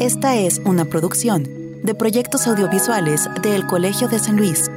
[0.00, 1.42] Esta es una producción
[1.82, 4.70] de proyectos audiovisuales del Colegio de San Luis.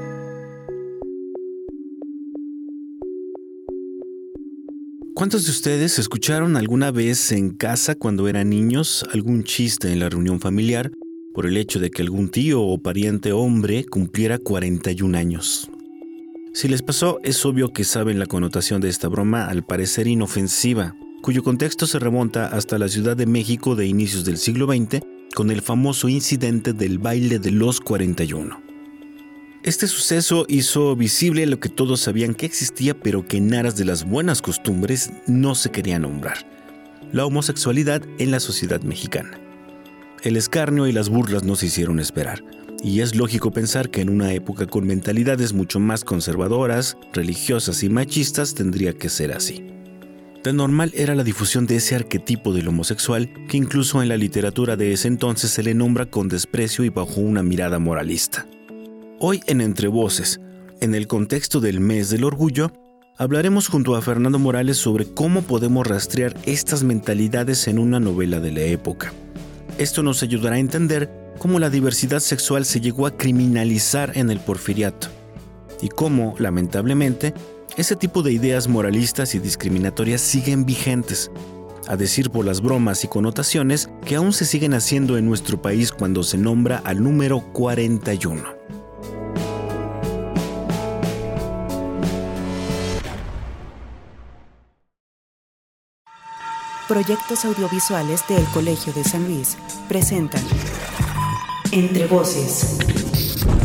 [5.13, 10.09] ¿Cuántos de ustedes escucharon alguna vez en casa cuando eran niños algún chiste en la
[10.09, 10.91] reunión familiar
[11.35, 15.69] por el hecho de que algún tío o pariente hombre cumpliera 41 años?
[16.51, 20.95] Si les pasó, es obvio que saben la connotación de esta broma al parecer inofensiva,
[21.21, 25.01] cuyo contexto se remonta hasta la Ciudad de México de inicios del siglo XX
[25.36, 28.61] con el famoso incidente del baile de los 41.
[29.63, 33.86] Este suceso hizo visible lo que todos sabían que existía pero que en aras de
[33.86, 36.48] las buenas costumbres no se quería nombrar,
[37.12, 39.40] la homosexualidad en la sociedad mexicana.
[40.24, 42.44] El escarnio y las burlas no se hicieron esperar,
[42.84, 47.90] y es lógico pensar que en una época con mentalidades mucho más conservadoras, religiosas y
[47.90, 49.80] machistas tendría que ser así.
[50.44, 54.76] Tan normal era la difusión de ese arquetipo del homosexual que incluso en la literatura
[54.76, 58.48] de ese entonces se le nombra con desprecio y bajo una mirada moralista.
[59.20, 60.41] Hoy en Entre Voces,
[60.79, 62.71] en el contexto del mes del orgullo,
[63.18, 68.51] hablaremos junto a Fernando Morales sobre cómo podemos rastrear estas mentalidades en una novela de
[68.51, 69.13] la época.
[69.77, 74.39] Esto nos ayudará a entender cómo la diversidad sexual se llegó a criminalizar en el
[74.39, 75.07] porfiriato
[75.83, 77.35] y cómo, lamentablemente,
[77.77, 81.31] ese tipo de ideas moralistas y discriminatorias siguen vigentes,
[81.88, 85.91] a decir por las bromas y connotaciones que aún se siguen haciendo en nuestro país
[85.91, 88.61] cuando se nombra al número 41.
[96.88, 100.44] Proyectos audiovisuales del Colegio de San Luis presentan
[101.72, 102.80] Entre Voces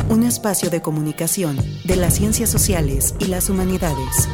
[0.08, 4.28] un espacio de comunicación de las ciencias sociales y las humanidades.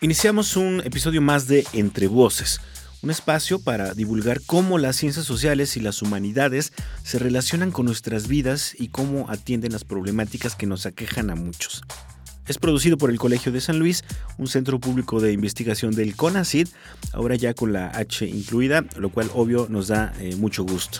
[0.00, 2.62] Iniciamos un episodio más de Entre Voces,
[3.02, 8.26] un espacio para divulgar cómo las ciencias sociales y las humanidades se relacionan con nuestras
[8.26, 11.82] vidas y cómo atienden las problemáticas que nos aquejan a muchos.
[12.50, 14.02] Es producido por el Colegio de San Luis,
[14.36, 16.66] un centro público de investigación del CONACID,
[17.12, 20.98] ahora ya con la H incluida, lo cual obvio nos da eh, mucho gusto.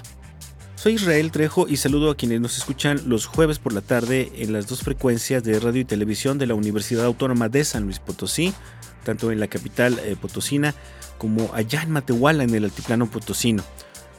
[0.77, 4.53] Soy Israel Trejo y saludo a quienes nos escuchan los jueves por la tarde en
[4.53, 8.55] las dos frecuencias de radio y televisión de la Universidad Autónoma de San Luis Potosí,
[9.03, 10.73] tanto en la capital eh, potosina
[11.19, 13.65] como allá en Matehuala en el altiplano potosino.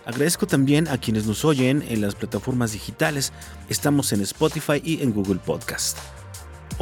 [0.06, 3.32] Agradezco también a quienes nos oyen en las plataformas digitales.
[3.70, 5.98] Estamos en Spotify y en Google Podcast.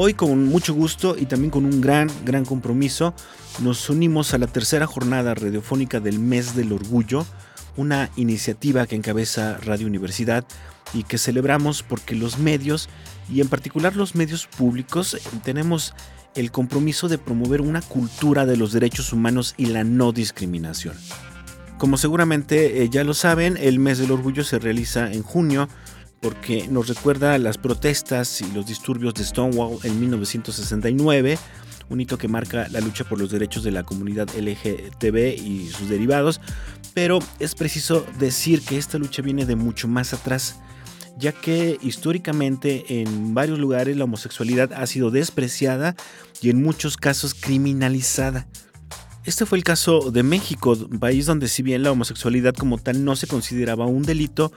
[0.01, 3.13] Hoy con mucho gusto y también con un gran, gran compromiso
[3.61, 7.25] nos unimos a la tercera jornada radiofónica del Mes del Orgullo,
[7.75, 10.45] una iniciativa que encabeza Radio Universidad
[10.93, 12.88] y que celebramos porque los medios,
[13.29, 15.93] y en particular los medios públicos, tenemos
[16.33, 20.95] el compromiso de promover una cultura de los derechos humanos y la no discriminación.
[21.77, 25.67] Como seguramente eh, ya lo saben, el mes del orgullo se realiza en junio
[26.22, 31.38] porque nos recuerda las protestas y los disturbios de Stonewall en 1969,
[31.90, 35.90] un hito que marca la lucha por los derechos de la comunidad LGTB y sus
[35.90, 36.41] derivados,
[36.94, 40.59] pero es preciso decir que esta lucha viene de mucho más atrás,
[41.18, 45.96] ya que históricamente en varios lugares la homosexualidad ha sido despreciada
[46.41, 48.47] y en muchos casos criminalizada.
[49.29, 53.16] Este fue el caso de México, país donde si bien la homosexualidad como tal no
[53.16, 54.51] se consideraba un delito,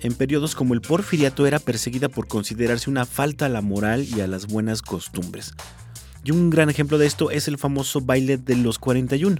[0.00, 4.22] en periodos como el porfiriato era perseguida por considerarse una falta a la moral y
[4.22, 5.54] a las buenas costumbres.
[6.24, 9.36] Y un gran ejemplo de esto es el famoso baile de los 41,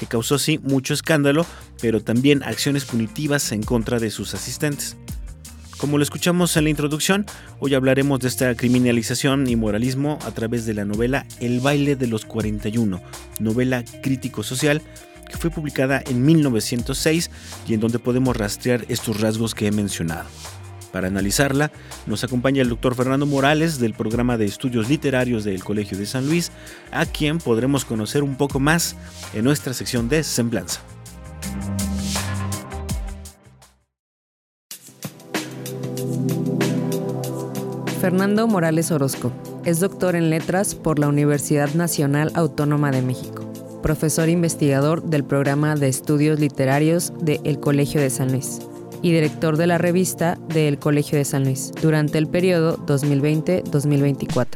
[0.00, 1.44] que causó sí mucho escándalo,
[1.82, 4.96] pero también acciones punitivas en contra de sus asistentes.
[5.84, 7.26] Como lo escuchamos en la introducción,
[7.58, 12.06] hoy hablaremos de esta criminalización y moralismo a través de la novela El baile de
[12.06, 13.02] los 41,
[13.38, 14.80] novela crítico-social
[15.28, 17.30] que fue publicada en 1906
[17.68, 20.24] y en donde podemos rastrear estos rasgos que he mencionado.
[20.90, 21.70] Para analizarla,
[22.06, 26.26] nos acompaña el doctor Fernando Morales del programa de estudios literarios del Colegio de San
[26.26, 26.50] Luis,
[26.92, 28.96] a quien podremos conocer un poco más
[29.34, 30.80] en nuestra sección de Semblanza.
[38.04, 39.32] Fernando Morales Orozco
[39.64, 43.50] es doctor en letras por la Universidad Nacional Autónoma de México
[43.82, 48.58] profesor investigador del programa de estudios literarios de El Colegio de San Luis
[49.00, 54.48] y director de la revista de El Colegio de San Luis durante el periodo 2020-2024.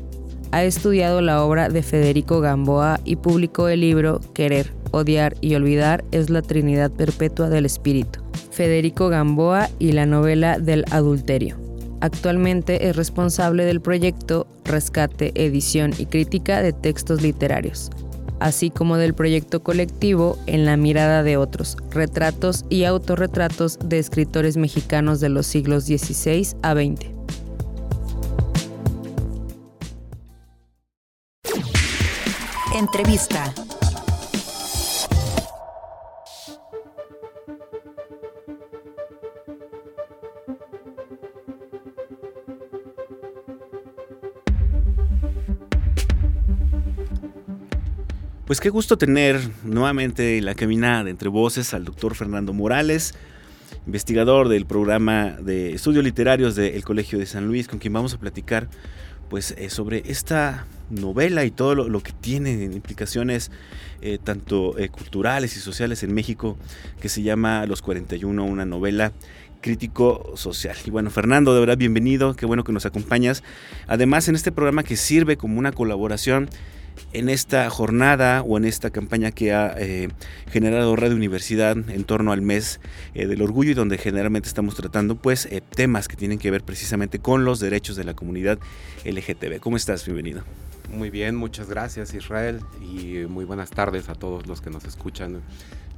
[0.51, 6.03] Ha estudiado la obra de Federico Gamboa y publicó el libro Querer, odiar y olvidar
[6.11, 8.21] es la Trinidad Perpetua del Espíritu.
[8.49, 11.57] Federico Gamboa y la novela del adulterio.
[12.01, 17.91] Actualmente es responsable del proyecto Rescate, Edición y Crítica de Textos Literarios,
[18.39, 24.57] así como del proyecto colectivo En la mirada de otros, retratos y autorretratos de escritores
[24.57, 27.17] mexicanos de los siglos XVI a XX.
[32.75, 33.53] Entrevista.
[48.47, 53.13] Pues qué gusto tener nuevamente la caminada entre voces al doctor Fernando Morales,
[53.85, 58.19] investigador del programa de estudios literarios del Colegio de San Luis, con quien vamos a
[58.19, 58.69] platicar
[59.29, 63.51] pues eh, sobre esta novela y todo lo, que tiene implicaciones
[64.01, 66.57] eh, tanto eh, culturales y sociales en México,
[67.01, 69.11] que se llama Los 41, una novela
[69.59, 70.77] crítico social.
[70.85, 73.43] Y bueno, Fernando, de verdad, bienvenido, qué bueno que nos acompañas.
[73.87, 76.49] Además, en este programa que sirve como una colaboración
[77.13, 80.09] en esta jornada o en esta campaña que ha eh,
[80.51, 82.79] generado Radio Universidad en torno al mes
[83.13, 86.63] eh, del orgullo y donde generalmente estamos tratando pues eh, temas que tienen que ver
[86.63, 88.59] precisamente con los derechos de la comunidad
[89.05, 89.59] LGTB.
[89.59, 90.05] ¿Cómo estás?
[90.05, 90.43] Bienvenido.
[90.91, 95.41] Muy bien, muchas gracias Israel y muy buenas tardes a todos los que nos escuchan.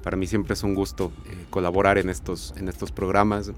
[0.04, 1.12] Para mí siempre es un gusto
[1.50, 3.52] colaborar en estos, en estos programas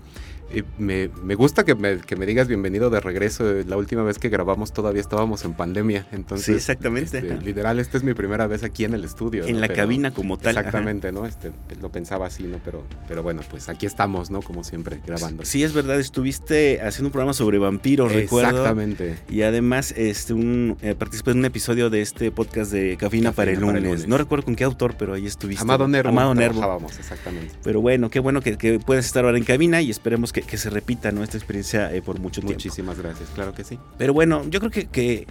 [0.77, 3.44] me, me, gusta que me, que me, digas bienvenido de regreso.
[3.65, 6.07] La última vez que grabamos todavía estábamos en pandemia.
[6.12, 7.19] Entonces, sí, exactamente.
[7.19, 9.45] Este, literal, esta es mi primera vez aquí en el estudio.
[9.45, 10.57] En la cabina como tal.
[10.57, 11.25] Exactamente, ¿no?
[11.25, 11.51] Este,
[11.81, 12.59] lo pensaba así, ¿no?
[12.63, 14.42] Pero, pero bueno, pues aquí estamos, ¿no?
[14.42, 15.45] Como siempre, grabando.
[15.45, 16.00] Sí, es verdad.
[16.00, 18.50] Estuviste haciendo un programa sobre vampiros, recuerdo.
[18.50, 19.18] Exactamente.
[19.30, 23.51] Y además este, un, eh, participé en un episodio de este podcast de Cabina, para,
[23.51, 24.07] el lunes.
[24.07, 25.62] No recuerdo con qué autor, pero ahí estuviste.
[25.62, 26.09] Amado Nervo.
[26.09, 26.88] Amado Nervo.
[26.98, 27.56] exactamente.
[27.63, 30.57] Pero bueno, qué bueno que, que puedes estar ahora en cabina y esperemos que, que
[30.57, 31.23] se repita, ¿no?
[31.23, 32.53] esta experiencia eh, por mucho tiempo.
[32.53, 33.79] Muchísimas gracias, claro que sí.
[33.97, 35.27] Pero bueno, yo creo que, que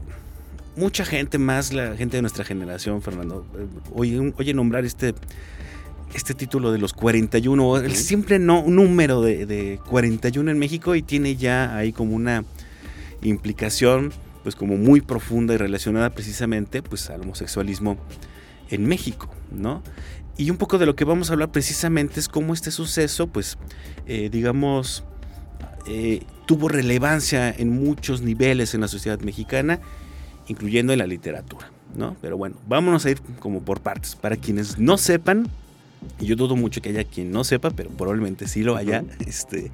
[0.76, 5.14] mucha gente más, la gente de nuestra generación, Fernando, eh, oye, oye nombrar este,
[6.14, 11.02] este título de los 41, el siempre no, número de, de 41 en México y
[11.02, 12.44] tiene ya ahí como una
[13.22, 14.12] implicación
[14.42, 17.98] pues como muy profunda y relacionada precisamente pues al homosexualismo
[18.70, 19.82] en México, ¿no?
[20.40, 23.58] Y un poco de lo que vamos a hablar precisamente es cómo este suceso, pues,
[24.06, 25.04] eh, digamos,
[25.87, 29.81] eh, tuvo relevancia en muchos niveles en la sociedad mexicana,
[30.48, 32.16] incluyendo en la literatura, ¿no?
[32.22, 34.16] Pero bueno, vámonos a ir como por partes.
[34.16, 35.46] Para quienes no sepan,
[36.19, 39.70] y yo dudo mucho que haya quien no sepa, pero probablemente sí lo haya, este,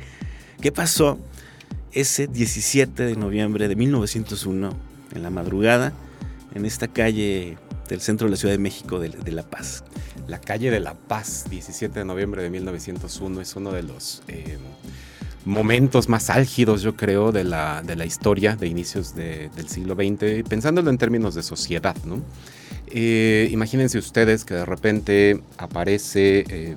[0.61, 1.21] ¿qué pasó
[1.93, 4.71] ese 17 de noviembre de 1901,
[5.15, 5.93] en la madrugada,
[6.57, 7.57] en esta calle
[7.89, 9.85] del centro de la Ciudad de México de, La Paz?
[10.29, 14.23] La calle de La Paz, 17 de noviembre de 1901, es uno de los...
[14.29, 14.59] Eh,
[15.47, 20.47] momentos más álgidos, yo creo, de la, de la historia de inicios del siglo XX,
[20.47, 21.97] pensándolo en términos de sociedad.
[22.89, 26.77] Eh, imagínense ustedes que de repente aparece eh,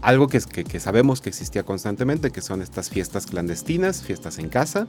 [0.00, 4.86] algo que, que, sabemos que existía constantemente, que son estas fiestas clandestinas, fiestas en casa,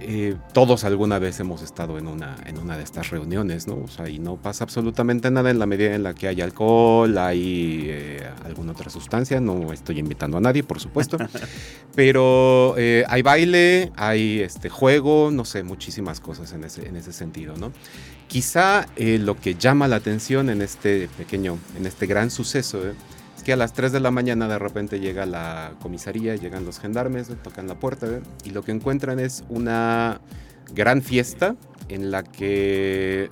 [0.00, 3.76] eh, todos alguna vez hemos estado en una, en una de estas reuniones, ¿no?
[3.76, 7.16] O sea, y no pasa absolutamente nada en la medida en la que hay alcohol,
[7.16, 11.16] hay eh, alguna otra sustancia, no estoy invitando a nadie, por supuesto,
[11.94, 17.12] pero eh, hay baile, hay este juego, no sé, muchísimas cosas en ese, en ese
[17.12, 17.72] sentido, ¿no?
[18.28, 22.80] Quizá lo que llama la atención en este pequeño, en este gran suceso,
[23.46, 27.28] que a las 3 de la mañana de repente llega la comisaría, llegan los gendarmes,
[27.44, 28.08] tocan la puerta
[28.42, 30.20] y lo que encuentran es una
[30.74, 31.54] gran fiesta
[31.88, 33.28] en la que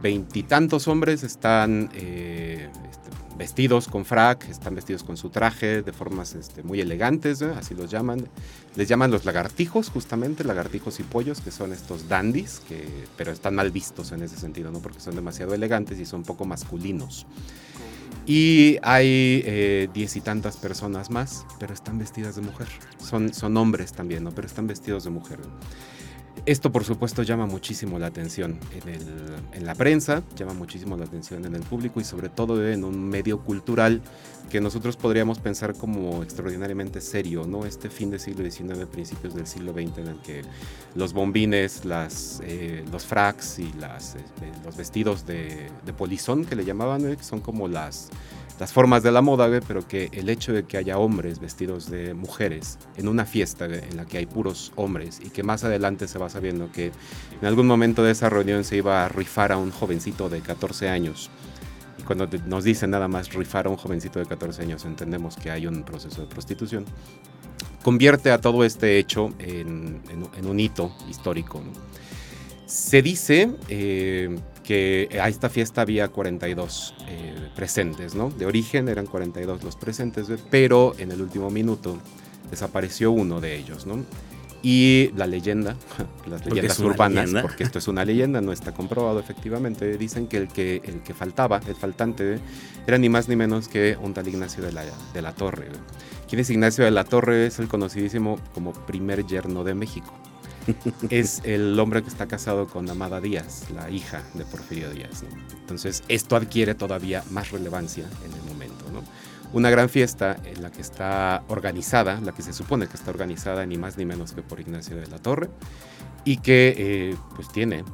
[0.00, 6.34] veintitantos hombres están eh, este, vestidos con frac, están vestidos con su traje de formas
[6.34, 8.26] este, muy elegantes, así los llaman.
[8.74, 13.54] Les llaman los lagartijos, justamente, lagartijos y pollos, que son estos dandies, que, pero están
[13.54, 14.78] mal vistos en ese sentido, ¿no?
[14.78, 17.26] porque son demasiado elegantes y son un poco masculinos.
[18.26, 22.68] Y hay eh, diez y tantas personas más, pero están vestidas de mujer.
[22.98, 24.28] Son, son hombres también.
[24.34, 25.40] Pero están vestidos de mujer.
[26.44, 28.58] Esto por supuesto llama muchísimo la atención
[29.52, 33.08] en, la prensa, llama muchísimo la atención en el público y sobre todo en un
[33.08, 34.02] medio cultural
[34.50, 37.64] que nosotros podríamos pensar como extraordinariamente serio, ¿no?
[37.64, 40.42] Este fin del siglo XIX, principios del siglo XX en el que
[40.96, 46.64] los bombines, las, eh, los fracs y las, este, los vestidos de, polizón que le
[46.64, 47.16] llamaban, ¿eh?
[47.20, 48.10] son como las
[48.58, 52.14] las formas de la moda, pero que el hecho de que haya hombres vestidos de
[52.14, 56.18] mujeres en una fiesta en la que hay puros hombres y que más adelante se
[56.18, 56.92] va sabiendo que
[57.40, 60.88] en algún momento de esa reunión se iba a rifar a un jovencito de 14
[60.88, 61.30] años.
[61.98, 65.50] Y cuando nos dicen nada más rifar a un jovencito de 14 años, entendemos que
[65.50, 66.84] hay un proceso de prostitución
[67.82, 70.00] convierte a todo este hecho en,
[70.44, 71.62] un hito histórico.
[72.66, 78.30] Se dice eh, que a esta fiesta había 42 eh, presentes, ¿no?
[78.30, 81.98] De origen eran 42 los presentes, pero en el último minuto
[82.50, 84.04] desapareció uno de ellos, ¿no?
[84.62, 85.76] Y la leyenda,
[86.26, 90.48] las leyendas urbanas, porque esto es una leyenda, no está comprobado efectivamente, dicen que el
[90.48, 92.38] que, el que faltaba, el faltante,
[92.86, 95.66] era ni más ni menos que un tal Ignacio de la, de la Torre.
[96.28, 97.46] ¿Quién es Ignacio de la Torre?
[97.46, 100.14] Es el conocidísimo como primer yerno de México.
[101.10, 105.24] Es el hombre que está casado con Amada Díaz, la hija de Porfirio Díaz.
[105.60, 108.84] Entonces, esto adquiere todavía más relevancia en el momento.
[108.92, 109.02] ¿no?
[109.52, 113.66] Una gran fiesta en la que está organizada, la que se supone que está organizada
[113.66, 115.50] ni más ni menos que por Ignacio de la Torre,
[116.24, 117.84] y que eh, pues tiene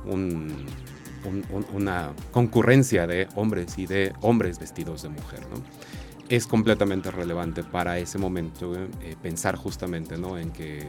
[1.72, 5.40] una concurrencia de hombres y de hombres vestidos de mujer.
[5.50, 5.62] ¿no?
[6.28, 10.38] Es completamente relevante para ese momento eh, pensar justamente ¿no?
[10.38, 10.86] en que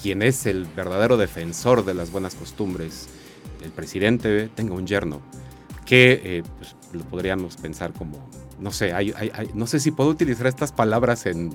[0.00, 3.08] quien es el verdadero defensor de las buenas costumbres,
[3.62, 5.20] el presidente, tenga un yerno,
[5.84, 8.28] que eh, pues, lo podríamos pensar como
[8.60, 9.12] no sé, hay,
[9.54, 11.50] no sé si puedo utilizar estas palabras en,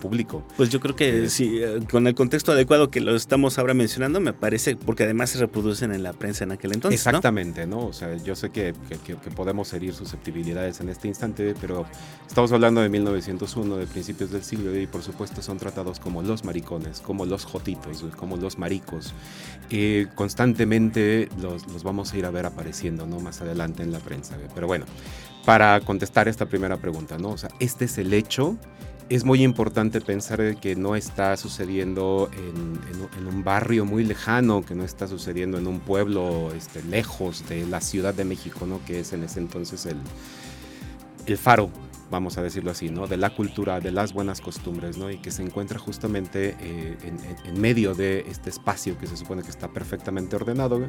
[0.00, 0.42] público.
[0.56, 3.74] Pues yo creo que eh, sí, eh, con el contexto adecuado que lo estamos ahora
[3.74, 7.00] mencionando, me parece, porque además se reproducen en la prensa en aquel entonces.
[7.00, 7.86] Exactamente, ¿no?
[7.86, 8.74] O sea, yo sé que,
[9.34, 11.86] podemos herir susceptibilidades en este instante, pero
[12.26, 16.44] estamos hablando de 1901, de principios del siglo, y por supuesto son tratados como los
[16.44, 19.14] maricones, como los jotitos, como los maricos.
[19.70, 23.20] Eh, constantemente los, los vamos a ir a ver apareciendo, ¿no?
[23.20, 24.36] Más adelante en la prensa.
[24.54, 24.86] Pero bueno,
[25.46, 27.30] para contestar esta primera pregunta, ¿no?
[27.30, 28.56] O sea, este es el hecho.
[29.08, 34.82] Es muy importante pensar que no está sucediendo en, un barrio muy lejano, que no
[34.82, 38.84] está sucediendo en un pueblo este, lejos de la Ciudad de México, ¿no?
[38.84, 39.98] Que es en ese entonces el,
[41.26, 41.70] el faro
[42.10, 43.06] vamos a decirlo así, ¿no?
[43.06, 45.10] de la cultura, de las buenas costumbres, ¿no?
[45.10, 46.96] y que se encuentra justamente eh,
[47.44, 50.80] en, medio de este espacio que se supone que está perfectamente ordenado,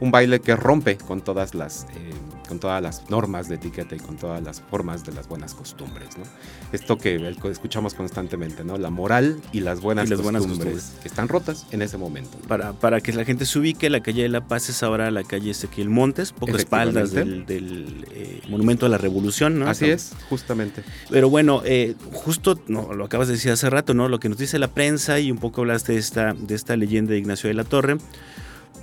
[0.00, 2.10] un baile que rompe con todas las, eh,
[2.48, 6.16] con todas las normas de etiqueta y con todas las formas de las buenas costumbres.
[6.18, 6.24] ¿no?
[6.72, 8.78] Esto que escuchamos constantemente, ¿no?
[8.78, 12.38] la moral y las buenas, costumbres, que están rotas en ese momento.
[12.46, 15.24] Para, para que la gente se ubique, la calle de La Paz es ahora la
[15.24, 19.58] calle Ezequiel Montes, poco espaldas del, eh, Monumento a la Revolución.
[19.58, 19.68] ¿no?
[19.68, 20.12] Así es,
[20.52, 24.08] justamente pero bueno, eh, justo no, lo acabas de decir hace rato, ¿no?
[24.08, 27.12] Lo que nos dice la prensa y un poco hablaste de esta, de esta leyenda
[27.12, 27.98] de Ignacio de la Torre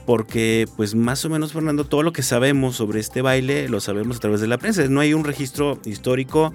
[0.05, 4.17] porque pues más o menos Fernando todo lo que sabemos sobre este baile lo sabemos
[4.17, 4.87] a través de la prensa.
[4.87, 6.53] No hay un registro histórico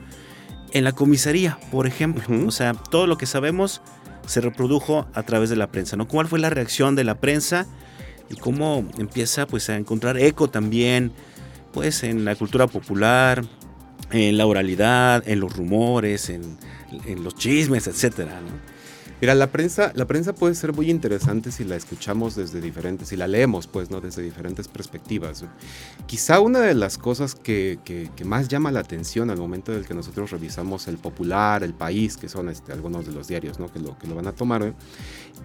[0.73, 2.25] en la comisaría por ejemplo.
[2.47, 3.81] O sea todo lo que sabemos
[4.27, 7.67] se reprodujo a través de la prensa no cuál fue la reacción de la prensa
[8.31, 11.13] y cómo empieza pues a encontrar eco también
[11.73, 13.45] pues en la cultura popular
[14.11, 16.57] en la oralidad, en los rumores, en,
[17.23, 18.41] los chismes, etcétera.
[19.21, 23.17] Mira, la prensa, la prensa puede ser muy interesante si la escuchamos desde diferentes, si
[23.17, 24.01] la leemos, pues, ¿no?
[24.01, 25.45] Desde diferentes perspectivas.
[26.07, 27.79] Quizá una de las cosas que,
[28.25, 32.29] más llama la atención al momento del que nosotros revisamos el Popular, el País, que
[32.29, 33.73] son este, algunos de los diarios, ¿no?
[33.73, 34.75] Que lo, que lo van a tomar,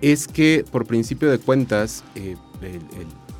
[0.01, 2.81] es que por principio de cuentas, eh, el,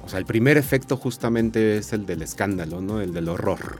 [0.06, 3.02] o sea, el primer efecto justamente es el del escándalo, ¿no?
[3.02, 3.80] El del horror.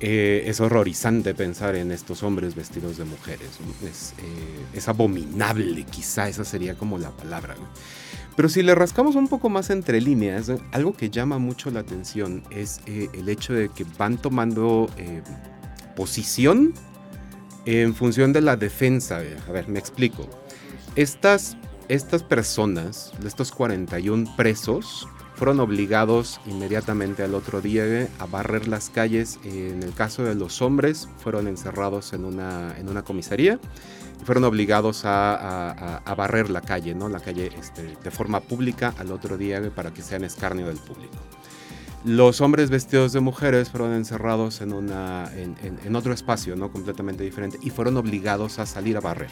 [0.00, 3.58] Eh, es horrorizante pensar en estos hombres vestidos de mujeres.
[3.82, 7.56] Eh, es, abominable, quizá esa sería como la palabra.
[8.36, 12.44] Pero si le rascamos un poco más entre líneas, algo que llama mucho la atención
[12.50, 14.88] es eh, el hecho de que van tomando
[15.96, 16.72] posición
[17.66, 19.20] en función de la defensa.
[19.48, 20.28] A ver, me explico.
[20.94, 21.56] Estas,
[21.88, 29.38] estas personas, estos 41 presos, fueron obligados inmediatamente al otro día a barrer las calles.
[29.44, 33.60] En el caso de los hombres, fueron encerrados en una, en una comisaría
[34.20, 37.08] y fueron obligados a, barrer la calle, ¿no?
[37.08, 41.14] la calle este, de forma pública al otro día para que sean escarnio del público.
[42.04, 46.72] Los hombres vestidos de mujeres fueron encerrados en, una, en, en otro espacio ¿no?
[46.72, 49.30] completamente diferente y fueron obligados a salir a barrer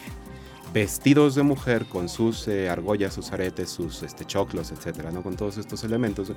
[0.73, 5.23] vestidos de mujer con sus eh, argollas, sus aretes, sus este, choclos, etcétera, ¿no?
[5.23, 6.31] Con todos estos elementos.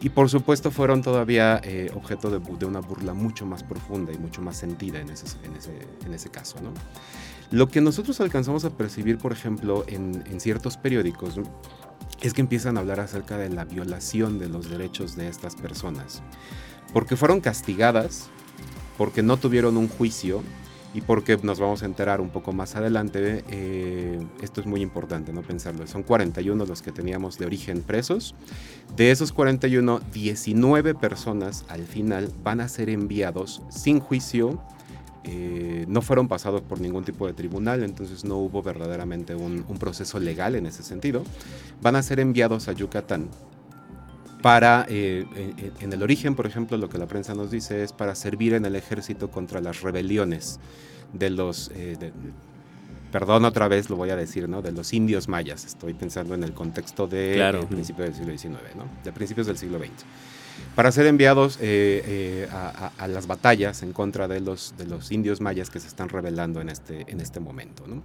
[0.00, 4.42] Y por supuesto fueron todavía eh, objeto de, una burla mucho más profunda y mucho
[4.42, 5.26] más sentida en ese,
[6.04, 6.72] en ese, caso, ¿no?
[7.50, 11.40] Lo que nosotros alcanzamos a percibir, por ejemplo, en, ciertos periódicos,
[12.20, 16.22] es que empiezan a hablar acerca de la violación de los derechos de estas personas.
[16.92, 18.28] Porque fueron castigadas
[18.98, 20.42] porque no tuvieron un juicio
[20.96, 25.30] y porque nos vamos a enterar un poco más adelante, eh, esto es muy importante,
[25.30, 28.34] no pensarlo, son 41 los que teníamos de origen presos,
[28.96, 34.58] de esos 41, 19 personas al final van a ser enviados sin juicio,
[35.24, 40.18] eh, no fueron pasados por ningún tipo de tribunal, entonces no hubo verdaderamente un, proceso
[40.18, 41.24] legal en ese sentido,
[41.82, 43.28] van a ser enviados a Yucatán
[44.46, 45.26] para, eh,
[45.80, 48.64] en, el origen, por ejemplo, lo que la prensa nos dice es para servir en
[48.64, 50.60] el ejército contra las rebeliones
[51.12, 52.12] de los, eh,
[53.10, 54.62] perdón otra vez lo voy a decir, ¿no?
[54.62, 55.64] De los indios mayas.
[55.64, 57.62] Estoy pensando en el contexto de claro.
[57.62, 58.84] Eh, principios del siglo XIX, ¿no?
[59.02, 60.04] De principios del siglo XX.
[60.76, 65.70] Para ser enviados eh, a, las batallas en contra de los, de los indios mayas
[65.70, 68.00] que se están rebelando en este, en este momento, ¿no?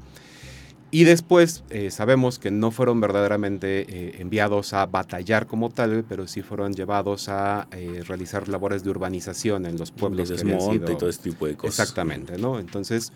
[0.94, 6.74] Y después sabemos que no fueron verdaderamente enviados a batallar como tal, pero sí fueron
[6.74, 7.68] llevados a
[8.06, 10.28] realizar labores de urbanización en los pueblos.
[10.28, 11.80] de desmonte y todo este tipo de cosas.
[11.80, 12.60] Exactamente, ¿no?
[12.60, 13.14] Entonces,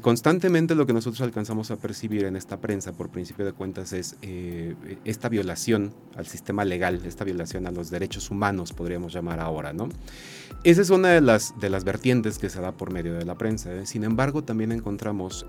[0.00, 4.16] constantemente lo que nosotros alcanzamos a percibir en esta prensa, por principio de cuentas, es
[5.04, 9.90] esta violación al sistema legal, esta violación a los derechos humanos, podríamos llamar ahora, ¿no?
[10.62, 13.36] Esa es una de las, de las vertientes que se da por medio de la
[13.36, 13.84] prensa.
[13.84, 15.44] Sin embargo, también encontramos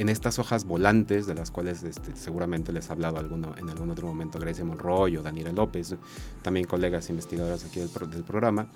[0.00, 3.90] en estas hojas volantes, de las cuales este, seguramente les ha hablado alguno, en algún
[3.90, 5.94] otro momento Grecia Monroy Daniela López,
[6.40, 8.68] también colegas investigadoras aquí del, programa,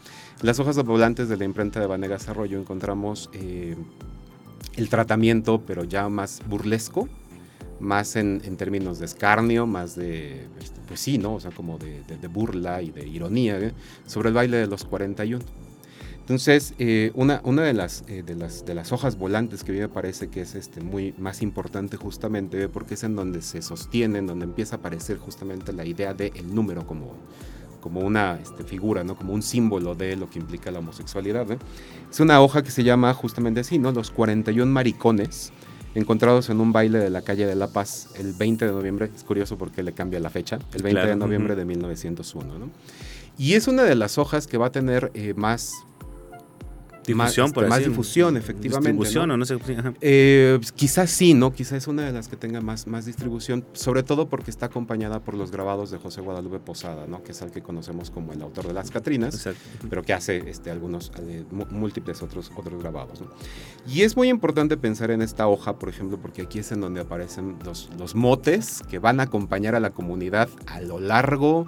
[0.43, 3.75] las hojas volantes de la imprenta de Vanegas Arroyo encontramos eh,
[4.77, 7.09] el tratamiento, pero ya más burlesco,
[7.81, 11.37] más en, términos de escarnio, más de, este, pues sí, ¿no?
[11.37, 13.73] O sea, como de, burla y de ironía, ¿eh?
[14.05, 15.43] sobre el baile de los 41.
[16.25, 19.75] Entonces, eh, una, una de, las, eh, de, las, de las hojas volantes que a
[19.75, 23.61] mí me parece que es este, muy más importante justamente porque es en donde se
[23.61, 27.13] sostiene, en donde empieza a aparecer justamente la idea del el número como,
[27.83, 29.17] como una este, figura, ¿no?
[29.17, 31.47] como un símbolo de lo que implica la homosexualidad.
[32.11, 33.93] Es una hoja que se llama justamente así, ¿no?
[33.93, 35.53] Los 41 maricones
[35.95, 39.11] encontrados en un baile de la calle de La Paz el 20 de noviembre.
[39.15, 42.59] Es curioso porque le cambia la fecha, el 20 de noviembre de 1901.
[42.59, 42.71] ¿no?
[43.37, 45.75] Y es una de las hojas que va a tener eh, más
[47.07, 48.93] Difusión, más, más difusión, efectivamente.
[48.93, 49.59] Distribución o no sé.
[50.01, 51.53] Eh, pues, quizás sí, ¿no?
[51.53, 55.21] Quizás es una de las que tenga más, más distribución, sobre todo porque está acompañada
[55.21, 57.23] por los grabados de José Guadalupe Posada, ¿no?
[57.23, 59.49] Que es el que conocemos como el autor de las Catrinas,
[59.91, 63.23] pero que hace este, algunos, eh, múltiples otros, otros grabados.
[63.87, 67.01] Y es muy importante pensar en esta hoja, por ejemplo, porque aquí es en donde
[67.01, 71.67] aparecen los, los motes que van a acompañar a la comunidad a lo largo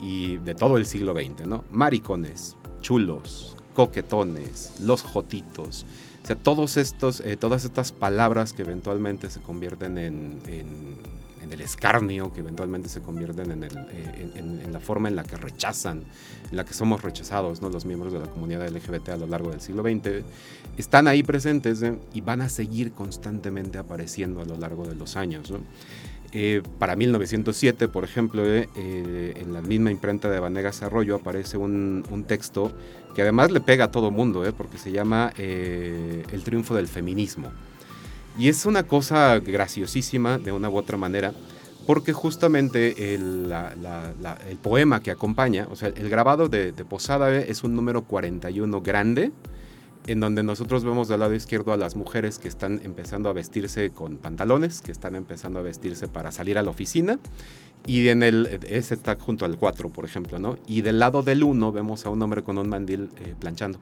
[0.00, 1.64] y de todo el siglo XX, ¿no?
[1.70, 5.86] Maricones, chulos, coquetones, los jotitos.
[6.24, 10.40] O sea, todos estos, eh, todas estas palabras que eventualmente se convierten en,
[11.48, 16.02] el escarnio, que eventualmente se convierten eh, en, la forma en la que rechazan,
[16.50, 17.70] en la que somos rechazados, ¿no?
[17.70, 20.24] los miembros de la comunidad LGBT a lo largo del siglo XX,
[20.76, 21.96] están ahí presentes ¿eh?
[22.12, 25.52] y van a seguir constantemente apareciendo a lo largo de los años.
[25.52, 25.60] ¿no?
[26.32, 31.56] Eh, para 1907, por ejemplo, eh, eh, en la misma imprenta de Vanegas Arroyo aparece
[31.56, 32.70] un, texto
[33.14, 37.50] que además le pega a todo mundo, porque se llama El triunfo del feminismo.
[38.38, 41.32] Y es una cosa graciosísima de una u otra manera,
[41.86, 43.52] porque justamente el,
[44.62, 49.32] poema que acompaña, o sea, el grabado de, de Posada es un número 41 grande,
[50.06, 53.90] en donde nosotros vemos del lado izquierdo a las mujeres que están empezando a vestirse
[53.90, 57.18] con pantalones, que están empezando a vestirse para salir a la oficina.
[57.86, 60.58] Y en el, ese está junto al 4, por ejemplo, ¿no?
[60.66, 63.78] Y del lado del 1 vemos a un hombre con un mandil eh, planchando.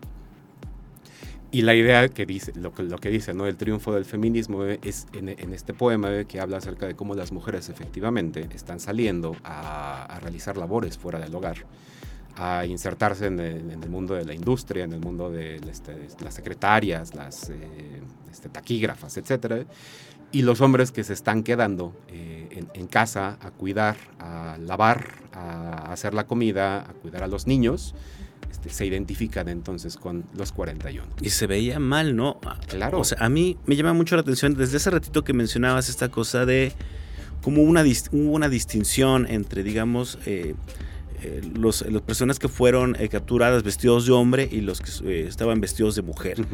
[1.53, 3.47] Y la idea que dice, lo que, dice, ¿no?
[3.47, 7.69] El triunfo del feminismo es en, este poema que habla acerca de cómo las mujeres
[7.69, 11.65] efectivamente están saliendo a realizar labores fuera del hogar
[12.37, 17.15] a insertarse en el, mundo de la industria, en el mundo de este, las secretarias,
[17.15, 19.67] las eh, este, taquígrafas, etc.
[20.33, 25.93] Y los hombres que se están quedando eh, en, casa a cuidar, a lavar, a
[25.93, 27.95] hacer la comida, a cuidar a los niños,
[28.51, 31.07] este, se identifican entonces con los 41.
[31.23, 32.39] Y se veía mal, ¿no?
[32.69, 33.01] Claro.
[33.01, 36.11] O sea, a mí me llama mucho la atención desde ese ratito que mencionabas esta
[36.11, 36.73] cosa de
[37.43, 40.55] como una, una distinción entre, digamos, eh,
[41.23, 45.27] eh, los, las personas que fueron eh, capturadas vestidos de hombre y los que eh,
[45.27, 46.45] estaban vestidos de mujer,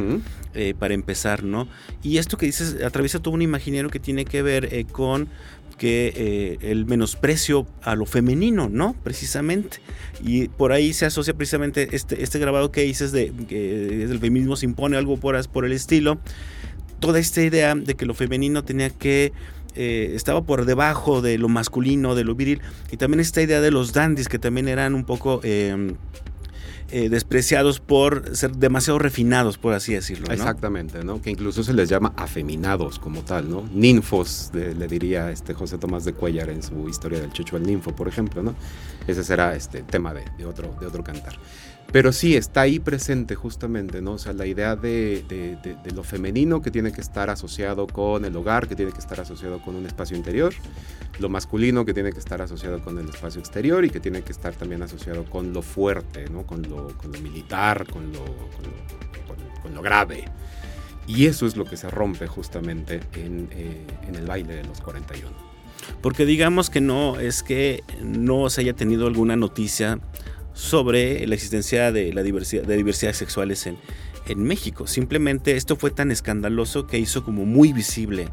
[0.79, 1.68] para empezar, ¿no?
[2.03, 5.29] Y esto que dices atraviesa todo un imaginario que tiene que ver con
[5.79, 8.94] que el menosprecio a lo femenino, ¿no?
[9.03, 9.79] Precisamente.
[10.22, 14.57] Y por ahí se asocia precisamente este, este grabado que dices de que el feminismo
[14.57, 16.18] se impone algo por, por el estilo.
[17.01, 19.33] Toda esta idea de que lo femenino tenía que
[19.74, 23.70] eh, estaba por debajo de lo masculino, de lo viril, y también esta idea de
[23.70, 25.40] los dandies, que también eran un poco...
[25.42, 25.96] Em,
[26.94, 30.26] eh, despreciados por ser demasiado refinados, por así decirlo.
[30.26, 30.35] ¿no?
[30.35, 31.22] Exactamente, ¿no?
[31.22, 33.66] Que incluso se les llama afeminados como tal, ¿no?
[33.72, 37.96] Ninfos, le diría este José Tomás de Cuellar en su historia del Chucho el Ninfo,
[37.96, 38.54] por ejemplo, ¿no?
[39.06, 41.38] Ese será este tema de, de otro, de otro cantar.
[41.92, 44.12] Pero sí, está ahí presente justamente, ¿no?
[44.12, 45.59] O sea, la idea de,
[45.94, 49.61] lo femenino que tiene que estar asociado con el hogar, que tiene que estar asociado
[49.61, 50.55] con un espacio interior,
[51.18, 54.33] lo masculino que tiene que estar asociado con el espacio exterior y que tiene que
[54.33, 56.46] estar también asociado con lo fuerte, ¿no?
[56.46, 56.88] Con lo,
[57.22, 58.24] militar, con lo,
[59.62, 60.24] con lo, grave.
[61.07, 64.81] Y eso es lo que se rompe justamente en, eh, en el baile de los
[64.81, 65.31] 41.
[66.00, 69.98] Porque digamos que no es que no se haya tenido alguna noticia
[70.55, 73.79] sobre la existencia de la diversidad de diversidades sexuales en,
[74.27, 74.87] en México.
[74.87, 78.29] Simplemente esto fue tan escandaloso que hizo como muy visible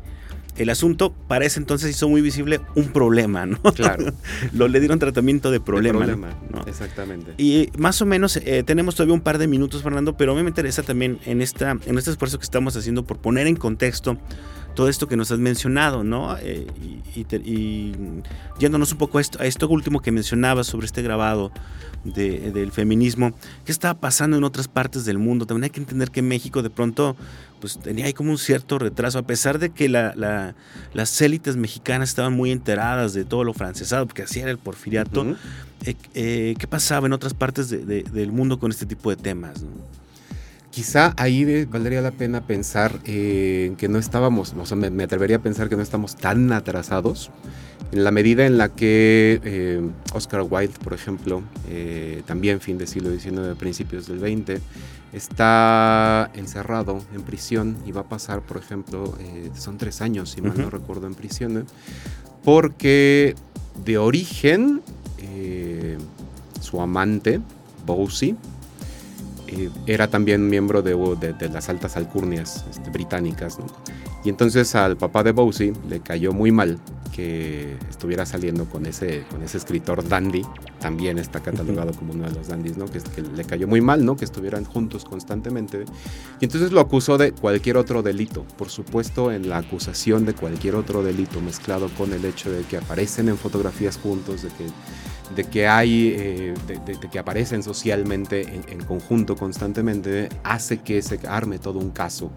[0.60, 3.62] el asunto para ese entonces hizo muy visible un problema, ¿no?
[3.74, 4.14] Claro.
[4.54, 6.06] Lo le dieron tratamiento de problema.
[6.06, 6.64] De problema ¿no?
[6.68, 7.34] Exactamente.
[7.38, 10.44] Y más o menos eh, tenemos todavía un par de minutos, Fernando, pero a mí
[10.44, 14.18] me interesa también en, esta, en este esfuerzo que estamos haciendo por poner en contexto
[14.76, 16.38] todo esto que nos has mencionado, ¿no?
[16.38, 17.96] Eh, y, y, y,
[18.60, 21.52] yéndonos un poco a esto, a esto último que mencionabas sobre este grabado
[22.04, 23.34] de, del feminismo,
[23.66, 25.46] ¿qué estaba pasando en otras partes del mundo?
[25.46, 27.16] También hay que entender que México de pronto
[27.60, 30.56] pues tenía ahí como un cierto retraso, a pesar de que la, la,
[30.94, 35.22] las élites mexicanas estaban muy enteradas de todo lo francesado, porque así era el porfiriato,
[35.22, 35.38] uh -huh.
[35.86, 39.18] eh, eh, ¿qué pasaba en otras partes de, de, del mundo con este tipo de
[39.18, 39.62] temas?
[39.62, 39.70] ¿no?
[40.80, 45.36] Quizá ahí valdría la pena pensar eh, que no estábamos, o sea, me, me, atrevería
[45.36, 47.32] a pensar que no estamos tan atrasados,
[47.92, 49.82] en la medida en la que eh,
[50.14, 54.62] Oscar Wilde, por ejemplo, eh, también fin del siglo XIX, principios del XX,
[55.12, 60.42] está encerrado en prisión y va a pasar, por ejemplo, eh, son tres años, si
[60.42, 60.64] mal uh -huh.
[60.64, 61.66] no recuerdo, en prisión,
[62.46, 63.36] porque
[63.84, 64.82] de origen
[65.18, 65.98] eh,
[66.62, 67.42] su amante,
[67.86, 68.38] Bowsy,
[69.52, 73.60] eh, era también miembro de, de, de las altas alcurnias este, británicas.
[73.60, 73.66] ¿no?
[74.24, 76.80] Y entonces al papá de Bowsy le cayó muy mal
[77.14, 80.44] que estuviera saliendo con ese, con ese escritor dandy,
[80.80, 82.86] también está catalogado como uno de los dandies, ¿no?
[82.86, 84.16] Que, que, le cayó muy mal, ¿no?
[84.16, 85.86] Que estuvieran juntos constantemente.
[86.40, 90.76] Y entonces lo acusó de cualquier otro delito, por supuesto en la acusación de cualquier
[90.76, 94.66] otro delito, mezclado con el hecho de que aparecen en fotografías juntos, de que
[95.36, 100.80] de que hay, eh, de, de, de, que aparecen socialmente en, en, conjunto constantemente, hace
[100.80, 102.32] que se arme todo un caso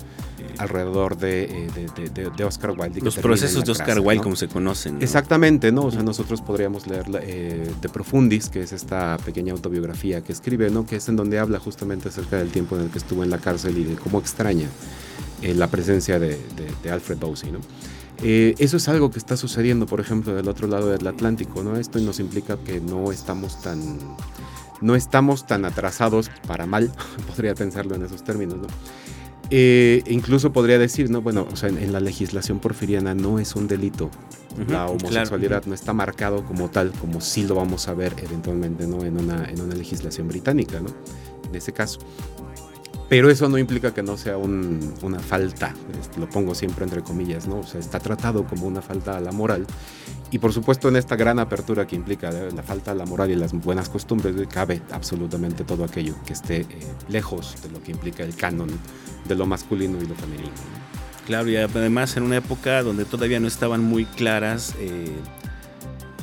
[0.58, 1.68] alrededor de,
[2.04, 3.00] de, de Oscar Wilde.
[3.00, 4.22] Los procesos de Oscar Wilde, ¿no?
[4.22, 4.94] como se conocen.
[4.94, 5.00] ¿no?
[5.00, 5.84] Exactamente, ¿no?
[5.84, 10.70] O sea, nosotros podríamos leer eh, De Profundis, que es esta pequeña autobiografía que escribe,
[10.70, 10.86] ¿no?
[10.86, 13.38] Que es en donde habla justamente acerca del tiempo en el que estuvo en la
[13.38, 14.68] cárcel y de cómo extraña
[15.42, 16.38] eh, la presencia de,
[16.90, 17.60] Alfred Bowsey, ¿no?
[18.22, 21.76] Eh, eso es algo que está sucediendo, por ejemplo, del otro lado del Atlántico, ¿no?
[21.76, 23.98] Esto nos implica que no estamos tan,
[24.80, 26.92] no estamos tan atrasados para mal,
[27.26, 28.66] podría pensarlo en esos términos, ¿no?
[29.50, 31.20] Eh, incluso podría decir, ¿no?
[31.20, 34.06] Bueno, o sea, en, en, la legislación porfiriana no es un delito.
[34.06, 35.68] Uh -huh, la homosexualidad claro.
[35.68, 39.04] no está marcado como tal, como sí lo vamos a ver eventualmente, ¿no?
[39.04, 40.88] En una, en una legislación británica, ¿no?
[41.46, 41.98] En ese caso.
[43.12, 47.02] Pero eso no implica que no sea un, una falta, este, lo pongo siempre entre
[47.02, 47.58] comillas, ¿no?
[47.58, 49.66] O sea, está tratado como una falta a la moral.
[50.30, 52.48] Y por supuesto en esta gran apertura que implica ¿eh?
[52.56, 56.60] la falta a la moral y las buenas costumbres, cabe absolutamente todo aquello que esté
[56.60, 56.66] eh,
[57.10, 58.70] lejos de lo que implica el canon
[59.28, 60.48] de lo masculino y lo femenino.
[60.48, 61.26] ¿no?
[61.26, 65.12] Claro, y además en una época donde todavía no estaban muy claras eh,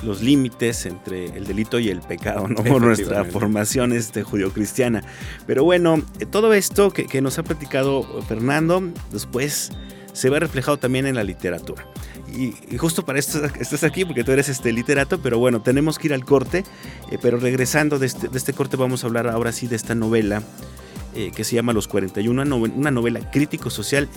[0.04, 2.64] los límites entre el delito y el pecado, ¿no?
[2.64, 5.04] Por nuestra formación este, judio-cristiana.
[5.46, 8.82] Pero bueno, eh, todo esto que, que, nos ha platicado Fernando,
[9.12, 9.72] después
[10.14, 11.86] se ve reflejado también en la literatura.
[12.36, 15.98] Y, y justo para esto estás aquí, porque tú eres este literato, pero bueno, tenemos
[15.98, 16.64] que ir al corte.
[17.12, 19.96] Eh, pero regresando de este, de este, corte, vamos a hablar ahora sí de esta
[19.96, 20.44] novela
[21.16, 24.08] eh, que se llama Los 41, una novela, una novela crítico-social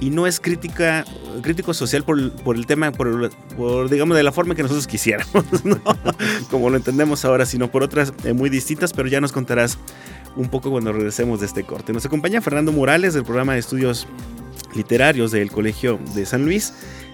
[0.00, 1.04] y no es crítica
[1.40, 5.44] crítico social por, por el tema, por, por, digamos, de la forma que nosotros quisiéramos,
[5.64, 5.80] ¿no?
[6.50, 9.78] como lo entendemos ahora, sino por otras eh, muy distintas, pero ya nos contarás
[10.36, 11.92] un poco cuando regresemos de este corte.
[11.92, 14.06] Nos acompaña Fernando Morales del programa de estudios
[14.74, 16.72] literarios del Colegio de San Luis.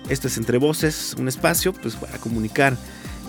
[0.08, 2.76] Esto es Entre Voces, un espacio pues, para comunicar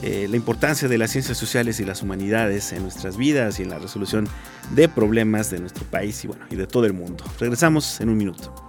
[0.01, 3.69] eh, la importancia de las ciencias sociales y las humanidades en nuestras vidas y en
[3.69, 4.27] la resolución
[4.71, 7.23] de problemas de nuestro país y, bueno, y de todo el mundo.
[7.39, 8.68] Regresamos en un minuto.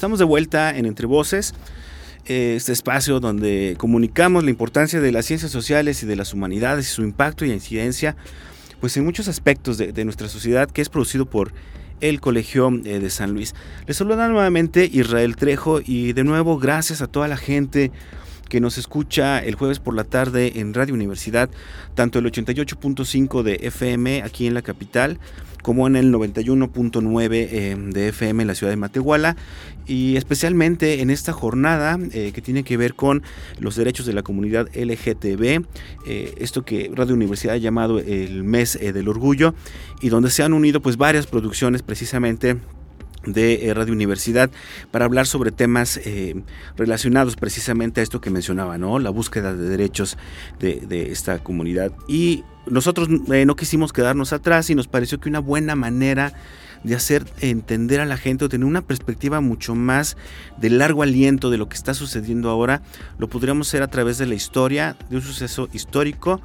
[0.00, 1.52] Estamos de vuelta en Entre Voces,
[2.24, 6.86] eh, este espacio donde comunicamos la importancia de las ciencias sociales y de las humanidades
[6.86, 8.16] y su impacto y incidencia
[8.80, 11.52] pues en muchos aspectos de, nuestra sociedad que es producido por
[12.00, 13.54] el Colegio eh, de San Luis.
[13.86, 17.92] Les saluda nuevamente Israel Trejo y de nuevo gracias a toda la gente
[18.50, 21.48] que nos escucha el jueves por la tarde en Radio Universidad,
[21.94, 25.18] tanto el 88.5 de FM aquí en la capital,
[25.62, 29.36] como en el 91.9 eh, de FM en la ciudad de Matehuala
[29.86, 33.22] y especialmente en esta jornada eh, que tiene que ver con
[33.58, 35.64] los derechos de la comunidad LGTB,
[36.06, 39.54] eh, esto que Radio Universidad ha llamado el mes del orgullo
[40.00, 42.56] y donde se han unido pues varias producciones precisamente
[43.26, 44.50] de eh, Radio Universidad
[44.90, 46.42] para hablar sobre temas eh,
[46.76, 48.98] relacionados precisamente a esto que mencionaba, ¿no?
[48.98, 50.16] La búsqueda de derechos
[50.58, 51.92] de, esta comunidad.
[52.08, 56.32] Y nosotros eh, no quisimos quedarnos atrás y nos pareció que una buena manera
[56.84, 60.16] de hacer entender a la gente o tener una perspectiva mucho más
[60.58, 62.80] de largo aliento de lo que está sucediendo ahora,
[63.18, 66.40] lo podríamos hacer a través de la historia, de un suceso histórico,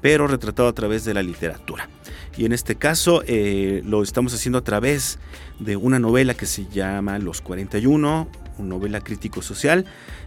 [0.00, 1.88] pero retratado a través de la literatura.
[2.36, 3.22] Y en este caso
[3.84, 5.18] lo estamos haciendo a través
[5.58, 9.86] de una novela que se llama Los 41, una novela crítico-social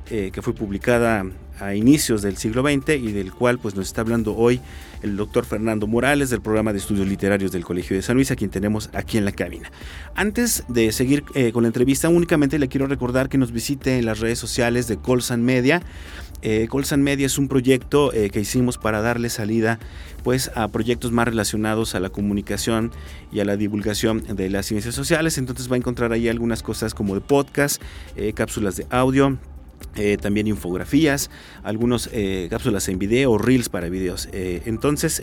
[0.10, 1.25] eh, que fue publicada
[1.60, 4.60] a inicios del siglo XX y del cual pues, nos está hablando hoy
[5.03, 8.36] el doctor Fernando Morales del programa de estudios literarios del Colegio de San Luis, a
[8.36, 9.71] quien tenemos aquí en la cabina.
[10.15, 14.05] Antes de seguir eh, con la entrevista, únicamente le quiero recordar que nos visite en
[14.05, 15.81] las redes sociales de Colsan Media.
[16.41, 19.80] Eh, Colsan Media es un proyecto eh, que hicimos para darle salida
[20.23, 22.91] pues a proyectos más relacionados a la comunicación
[23.32, 25.38] y a la divulgación de las ciencias sociales.
[25.38, 27.82] Entonces va a encontrar ahí algunas cosas como de podcast,
[28.15, 29.38] eh, cápsulas de audio,
[29.96, 31.30] eh, también infografías,
[31.63, 34.30] algunos eh, cápsulas en video, reels para videos.
[34.32, 35.22] Eh, entonces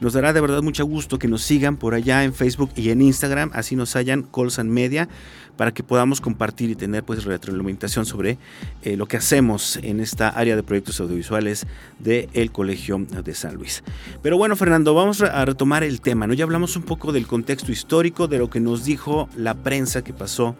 [0.00, 3.02] nos dará de verdad mucho gusto que nos sigan por allá en Facebook y en
[3.02, 5.08] Instagram, así nos hallan Colsan Media,
[5.56, 8.38] para que podamos compartir y tener pues retroalimentación sobre
[8.84, 11.66] lo que hacemos en esta área de proyectos audiovisuales
[11.98, 13.84] del Colegio de San Luis.
[14.22, 16.34] Pero bueno, Fernando, vamos a retomar el tema, ¿no?
[16.34, 20.14] Ya hablamos un poco del contexto histórico, de lo que nos dijo la prensa que
[20.14, 20.56] pasó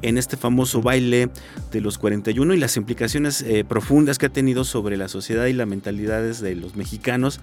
[0.00, 1.28] en este famoso baile
[1.70, 5.52] de los 41 y las implicaciones eh, profundas que ha tenido sobre la sociedad y
[5.52, 7.40] las mentalidades de los mexicanos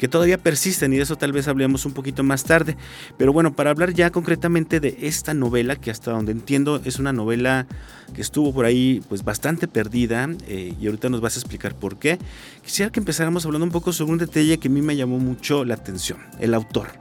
[0.00, 2.78] que todavía persisten y de eso tal vez hablemos un poquito más tarde.
[3.18, 7.12] Pero bueno, para hablar ya concretamente de esta novela, que hasta donde entiendo es una
[7.12, 7.66] novela
[8.14, 11.98] que estuvo por ahí pues bastante perdida eh, y ahorita nos vas a explicar por
[11.98, 12.18] qué,
[12.64, 15.66] quisiera que empezáramos hablando un poco sobre un detalle que a mí me llamó mucho
[15.66, 16.92] la atención, el autor.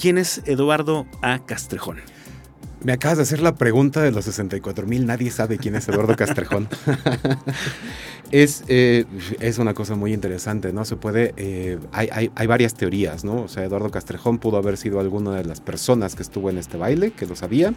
[0.00, 1.38] ¿Quién es Eduardo A.
[1.46, 1.98] Castrejón?
[2.84, 5.04] Me acabas de hacer la pregunta de los 64 mil.
[5.06, 6.68] Nadie sabe quién es Eduardo Castrejón.
[8.30, 9.04] es, eh,
[9.40, 10.84] es una cosa muy interesante, ¿no?
[10.84, 11.34] Se puede.
[11.36, 13.42] Eh, hay, hay, hay, varias teorías, ¿no?
[13.42, 16.76] O sea, Eduardo Castrejón pudo haber sido alguna de las personas que estuvo en este
[16.76, 17.74] baile, que lo sabía.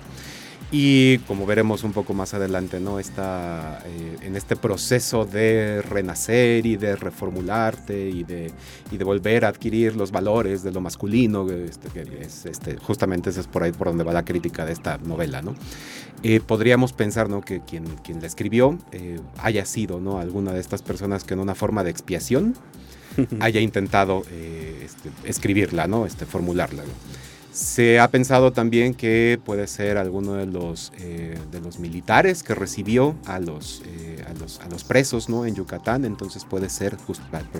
[0.73, 2.97] Y como veremos un poco más adelante, ¿no?
[2.97, 8.53] Está eh, en este proceso de renacer y de reformularte y de,
[8.89, 13.31] y de volver a adquirir los valores de lo masculino, este, que es, este, justamente
[13.31, 15.55] ese es por ahí por donde va la crítica de esta novela, ¿no?
[16.23, 17.41] Eh, podríamos pensar, ¿no?
[17.41, 20.19] Que quien, quien la escribió eh, haya sido, ¿no?
[20.19, 22.55] Alguna de estas personas que en una forma de expiación
[23.41, 26.05] haya intentado este, escribirla, ¿no?
[26.05, 27.30] Este, formularla, ¿no?
[27.51, 32.55] Se ha pensado también que puede ser alguno de los, eh, de los militares que
[32.55, 35.45] recibió a los, eh, a los, a los, presos ¿no?
[35.45, 36.95] en Yucatán, entonces puede ser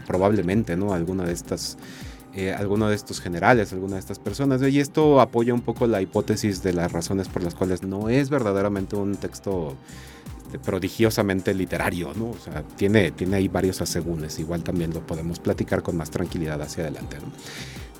[0.07, 0.93] probablemente ¿no?
[0.93, 1.77] alguna de estas,
[2.33, 4.61] eh, alguno de estos generales, alguna de estas personas.
[4.61, 8.29] Y esto apoya un poco la hipótesis de las razones por las cuales no es
[8.29, 9.75] verdaderamente un texto
[10.51, 12.31] este, prodigiosamente literario, ¿no?
[12.31, 16.61] O sea, tiene, tiene ahí varios asegúnes, igual también lo podemos platicar con más tranquilidad
[16.61, 17.17] hacia adelante.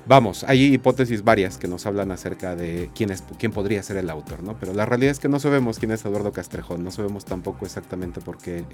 [0.04, 4.10] Vamos, hay hipótesis varias que nos hablan acerca de quién, es, quién podría ser el
[4.10, 4.56] autor, ¿no?
[4.58, 8.20] Pero la realidad es que no sabemos quién es Eduardo Castrejón, no sabemos tampoco exactamente
[8.20, 8.64] por qué, eh,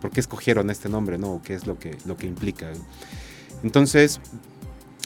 [0.00, 1.32] por qué escogieron este nombre, ¿no?
[1.32, 2.70] O qué es lo que, lo que implica.
[3.64, 4.20] Entonces,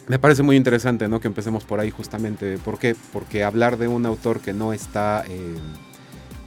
[0.09, 1.21] me parece muy interesante, ¿no?
[1.21, 2.59] Que empecemos por ahí justamente.
[2.59, 2.95] ¿Por qué?
[3.13, 5.57] Porque hablar de un autor que no está, eh,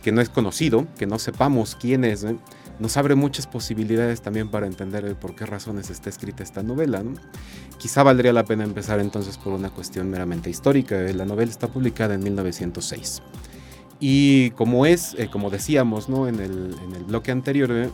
[0.03, 2.25] que no es conocido, que no sepamos quién es,
[2.79, 7.03] nos abre muchas posibilidades también para entender por qué razones está escrita esta novela.
[7.77, 10.95] Quizá valdría la pena empezar entonces por una cuestión meramente histórica.
[11.13, 13.21] La novela está publicada en 1906.
[14.01, 16.29] Y como es, eh, como decíamos ¿no?
[16.29, 16.73] en, el,
[17.05, 17.89] bloque anterior, eh,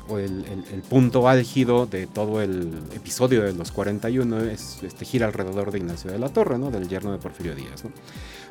[0.72, 5.80] el, punto álgido de todo el episodio de los 41 es, este, gira alrededor de
[5.80, 6.70] Ignacio de la Torre, ¿no?
[6.70, 7.84] del yerno de Porfirio Díaz.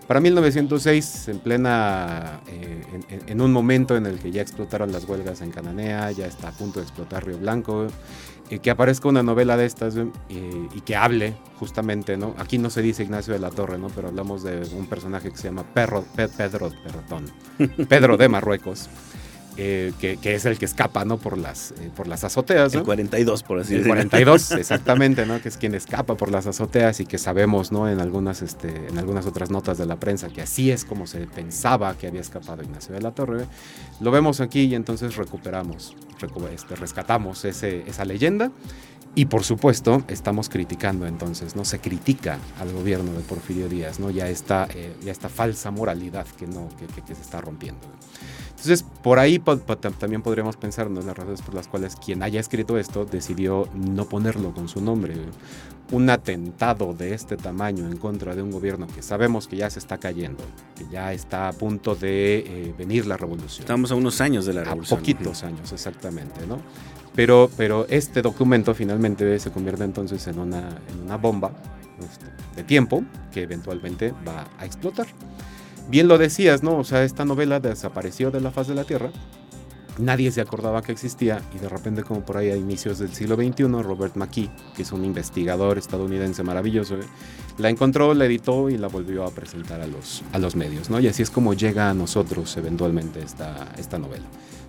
[0.06, 2.82] Para 1906, en plena, eh,
[3.26, 6.52] en, un momento en el que ya explotaron las huelgas en Cananea, ya está a
[6.52, 7.86] punto de explotar Río Blanco,
[8.50, 9.96] y que aparezca una novela de estas
[10.28, 12.34] y que hable justamente, ¿no?
[12.38, 13.88] Aquí no se dice Ignacio de la Torre, ¿no?
[13.88, 17.24] Pero hablamos de un personaje que se llama Pedro, Pedro, perdón,
[17.88, 18.90] Pedro de Marruecos.
[19.56, 21.16] Eh, que, es el que escapa, ¿no?
[21.18, 23.94] Por las, eh, por las azoteas, El 42, por así decirlo.
[23.94, 25.40] El 42, exactamente, ¿no?
[25.40, 27.88] Que es quien escapa por las azoteas y que sabemos, ¿no?
[27.88, 31.26] En algunas, este, en algunas otras notas de la prensa que así es como se
[31.28, 33.46] pensaba que había escapado Ignacio de la Torre.
[34.00, 35.96] Lo vemos aquí y entonces recuperamos,
[36.52, 38.50] este, rescatamos ese, esa leyenda
[39.16, 41.64] y por supuesto, estamos criticando entonces, ¿no?
[41.64, 44.10] Se critica al gobierno de Porfirio Díaz, ¿no?
[44.10, 47.80] Ya esta, eh, ya esta falsa moralidad que, no, que, se está rompiendo.
[48.50, 49.40] Entonces, por ahí
[50.00, 54.08] también podríamos pensar en las razones por las cuales quien haya escrito esto decidió no
[54.08, 55.14] ponerlo con su nombre.
[55.92, 59.78] Un atentado de este tamaño en contra de un gobierno que sabemos que ya se
[59.78, 60.42] está cayendo,
[60.76, 63.60] que ya está a punto de eh, venir la revolución.
[63.60, 64.98] Estamos a unos años de la revolución.
[64.98, 66.58] A poquitos años, exactamente, ¿no?
[67.14, 71.52] Pero, pero este documento finalmente se convierte entonces en una, en una bomba
[71.98, 75.06] este, de tiempo que eventualmente va a explotar.
[75.88, 76.78] Bien lo decías, ¿no?
[76.78, 79.10] O sea, esta novela desapareció de la faz de la Tierra.
[79.98, 83.36] Nadie se acordaba que existía y de repente como por ahí a inicios del siglo
[83.36, 86.96] XXI, Robert McKee, que es un investigador estadounidense maravilloso,
[87.58, 90.98] la encontró, la editó y la volvió a presentar a los, a los medios, ¿no?
[90.98, 94.24] Y así es como llega a nosotros eventualmente esta, esta novela.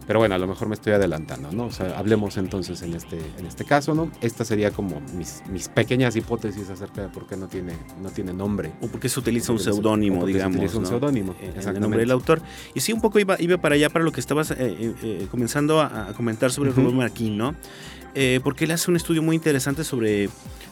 [0.08, 1.66] Pero bueno, a lo mejor me estoy adelantando, ¿no?
[1.66, 4.12] O sea, hablemos entonces en este, en este caso, ¿no?
[4.22, 8.34] Esta sería como mis, mis pequeñas hipótesis acerca de por qué no tiene, no tiene
[8.34, 8.72] nombre.
[8.82, 10.54] O por qué se utiliza un seudónimo, digamos.
[10.54, 12.42] Se utiliza un seudónimo, en el nombre del autor.
[12.74, 15.28] Y sí, un poco iba, iba para allá, para lo que estabas eh, eh, eh,
[15.32, 17.56] comenzando a, comentar sobre Robert Marquín, ¿no?
[18.44, 20.30] porque él hace un estudio muy interesante sobre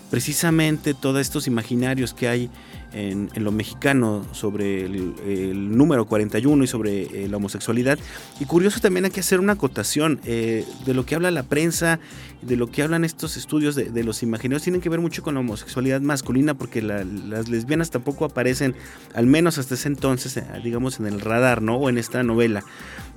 [0.10, 2.50] precisamente todos estos imaginarios que hay
[2.94, 8.00] en, lo mexicano sobre el, número 41 y sobre eh, la homosexualidad.
[8.40, 12.00] Y curioso también hay que hacer una acotación eh, de lo que habla la prensa,
[12.42, 15.40] de lo que hablan estos estudios de, los imaginarios, tienen que ver mucho con la
[15.40, 18.76] homosexualidad masculina porque las lesbianas tampoco aparecen,
[19.14, 21.78] al menos hasta ese entonces, eh, digamos, en el radar, ¿no?
[21.78, 22.64] O en esta novela.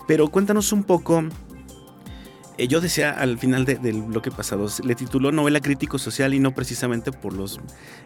[0.06, 1.24] Pero cuéntanos un poco
[2.58, 7.12] yo decía al final del bloque pasado, le tituló novela crítico social y no precisamente
[7.12, 7.60] por los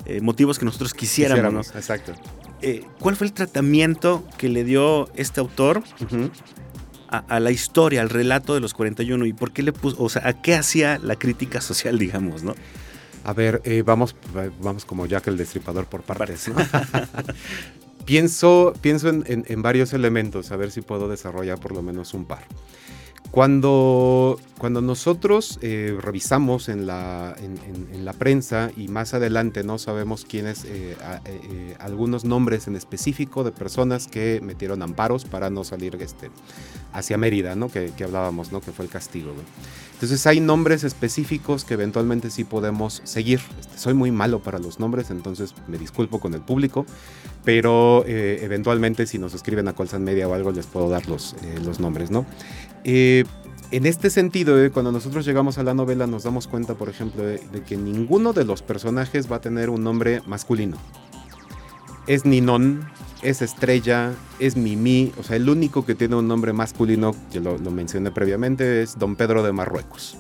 [0.06, 1.74] eh, motivos que nosotros quisiéramos.
[1.74, 2.14] Exacto.
[2.62, 5.82] Eh, ¿Cuál fue el tratamiento que le dio este autor
[7.08, 10.26] a, la historia, al relato de los 41 y por qué le puso, o sea,
[10.26, 12.54] a qué hacía la crítica social, digamos, ¿no?
[13.24, 14.16] A ver, vamos,
[14.60, 16.50] vamos como Jack el Destripador por partes.
[18.04, 22.46] pienso pienso en varios elementos, a ver si puedo desarrollar por lo menos un par.
[23.30, 30.24] Cuando, cuando nosotros eh, revisamos en la, en, la, prensa y más adelante no sabemos
[30.24, 35.96] quiénes, eh, eh, algunos nombres en específico de personas que metieron amparos para no salir
[36.00, 36.28] este,
[36.92, 37.68] hacia Mérida, ¿no?
[37.68, 38.60] Que, hablábamos, ¿no?
[38.60, 39.32] que fue el castigo.
[39.92, 43.40] Entonces hay nombres específicos que eventualmente sí podemos seguir.
[43.60, 46.84] Este, soy muy malo para los nombres, entonces me disculpo con el público,
[47.44, 51.78] pero eventualmente si nos escriben a Colsan Media o algo les puedo dar los, los
[51.78, 52.26] nombres, ¿no?
[52.84, 53.24] Eh,
[53.70, 57.22] en este sentido, eh, cuando nosotros llegamos a la novela nos damos cuenta, por ejemplo,
[57.22, 60.76] de, que ninguno de los personajes va a tener un nombre masculino.
[62.08, 62.90] Es Ninón,
[63.22, 67.58] es Estrella, es Mimi, o sea, el único que tiene un nombre masculino, que lo,
[67.58, 70.16] mencioné previamente, es Don Pedro de Marruecos.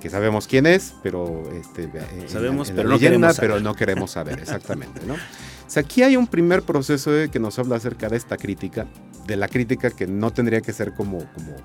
[0.00, 1.90] Que sabemos quién es, pero este,
[2.28, 3.50] sabemos, pero, no queremos saber.
[3.50, 5.14] pero no queremos saber, exactamente, ¿no?
[5.14, 8.86] O sea, aquí hay un primer proceso que nos habla acerca de esta crítica,
[9.26, 11.56] de la crítica que no tendría que ser como, como,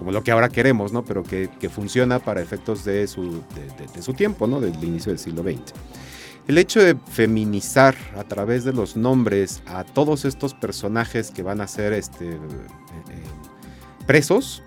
[0.00, 1.04] como, lo que ahora queremos, ¿no?
[1.04, 3.42] Pero que, funciona para efectos de su,
[3.94, 4.60] de, su tiempo, ¿no?
[4.60, 5.72] Del inicio del siglo XX.
[6.48, 11.60] El hecho de feminizar a través de los nombres a todos estos personajes que van
[11.60, 13.22] a ser este, eh, eh,
[14.06, 14.62] presos,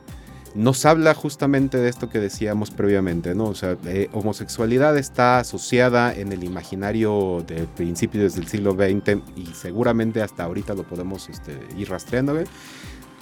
[0.56, 3.46] nos habla justamente de esto que decíamos previamente, ¿no?
[3.46, 9.48] O sea, eh, homosexualidad está asociada en el imaginario de principios del siglo XX y
[9.56, 12.36] seguramente hasta ahorita lo podemos este, ir rastreando,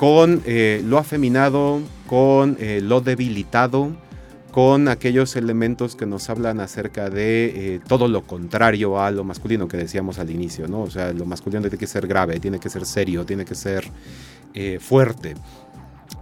[0.01, 3.95] con eh, lo afeminado, con eh, lo debilitado,
[4.51, 9.77] con aquellos elementos que nos hablan acerca de todo lo contrario a lo masculino que
[9.77, 10.81] decíamos al inicio, ¿no?
[10.81, 13.87] O sea, lo masculino tiene que ser grave, tiene que ser serio, tiene que ser
[14.79, 15.35] fuerte.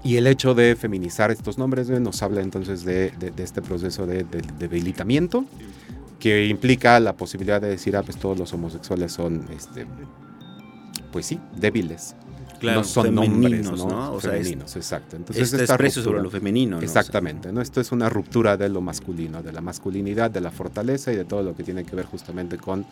[0.03, 4.25] Y el hecho de feminizar estos nombres nos habla entonces de, este proceso de,
[4.59, 5.45] debilitamiento
[6.19, 9.85] que implica la posibilidad de decir, ah, pues todos los homosexuales son, este,
[11.13, 12.17] pues sí, débiles.
[12.59, 14.13] Claro, no son nombres, ¿no?
[14.13, 15.15] O femeninos, exacto.
[15.15, 16.79] Entonces, este desprecio sobre lo femenino.
[16.81, 17.61] Exactamente, ¿no?
[17.61, 21.25] Esto es una ruptura de lo masculino, de la masculinidad, de la fortaleza y de
[21.25, 22.85] todo lo que tiene que ver justamente con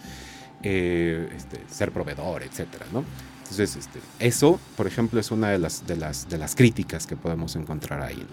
[0.64, 3.04] eh, este, ser proveedor, etcétera, ¿no?
[3.44, 7.16] Entonces, este, eso, por ejemplo, es una de las, de las, de las críticas que
[7.16, 8.26] podemos encontrar ahí.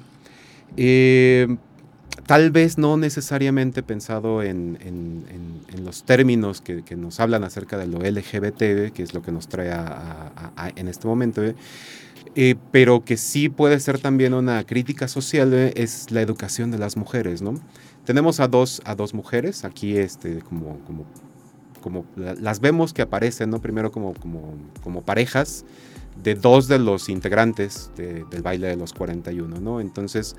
[0.76, 1.56] Eh,
[2.26, 4.78] tal vez no necesariamente pensado en,
[5.82, 9.72] los términos que, nos hablan acerca de lo LGBT, que es lo que nos trae
[10.76, 11.42] en este momento,
[12.36, 16.96] eh, pero que sí puede ser también una crítica social, es la educación de las
[16.96, 17.54] mujeres, ¿no?
[18.04, 21.06] Tenemos a dos, a dos mujeres aquí este, como, como
[21.84, 23.60] como las vemos que aparecen, ¿no?
[23.60, 25.66] Primero como, como, como parejas
[26.22, 29.80] de dos de los integrantes del baile de los 41, ¿no?
[29.80, 30.36] Entonces,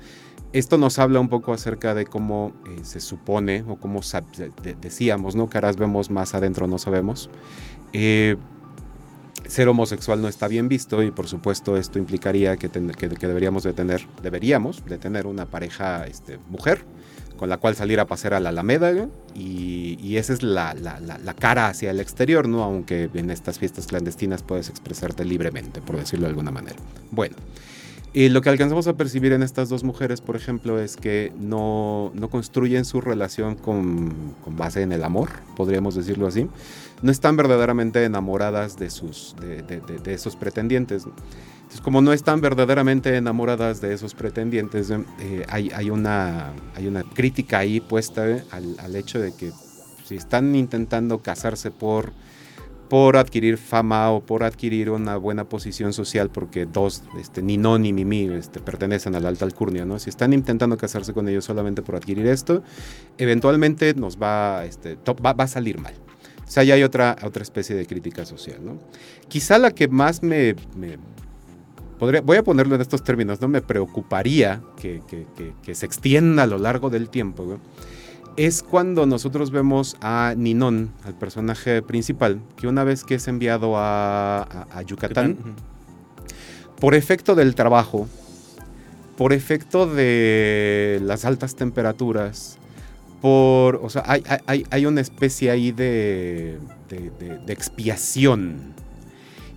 [0.52, 4.00] esto nos habla un poco acerca de cómo eh, se supone, o cómo
[4.80, 5.48] decíamos, ¿no?
[5.48, 7.30] Caras vemos, más adentro no sabemos.
[7.92, 8.36] Eh,
[9.46, 13.72] ser homosexual no está bien visto y por supuesto esto implicaría que, que, deberíamos de
[13.72, 16.84] tener, deberíamos de tener una pareja este, mujer
[17.36, 20.74] con la cual salir a pasear a la Alameda y, esa es la,
[21.38, 22.62] cara hacia el exterior, ¿no?
[22.62, 26.76] Aunque en estas fiestas clandestinas puedes expresarte libremente, por decirlo de alguna manera.
[27.10, 27.36] Bueno,
[28.14, 32.12] y lo que alcanzamos a percibir en estas dos mujeres, por ejemplo, es que no,
[32.30, 36.48] construyen su relación con, base en el amor, podríamos decirlo así.
[37.02, 41.06] No están verdaderamente enamoradas de, sus, de esos pretendientes.
[41.76, 47.58] Entonces, como no están verdaderamente enamoradas de esos pretendientes, eh, hay, una, hay una crítica
[47.58, 49.52] ahí puesta eh, al, hecho de que
[50.02, 52.12] si están intentando casarse por,
[52.88, 57.78] por adquirir fama o por adquirir una buena posición social, porque dos, este, ni no
[57.78, 59.98] ni Mimi, este, pertenecen a la alta alcurnia, ¿no?
[59.98, 62.62] Si están intentando casarse con ellos solamente por adquirir esto,
[63.18, 65.92] eventualmente nos va, este, va, a salir mal.
[66.42, 68.78] O sea, ya hay otra, otra especie de crítica social, ¿no?
[69.28, 70.54] Quizá la que más me
[71.98, 75.02] voy a ponerlo en estos términos, no me preocuparía que,
[75.72, 77.58] se extienda a lo largo del tiempo,
[78.36, 83.74] es cuando nosotros vemos a Ninón, al personaje principal, que una vez que es enviado
[83.76, 85.38] a, Yucatán,
[86.78, 88.06] por efecto del trabajo,
[89.16, 92.58] por efecto de las altas temperaturas,
[93.22, 96.58] por, o sea, hay, una especie ahí de,
[96.90, 98.74] de expiación.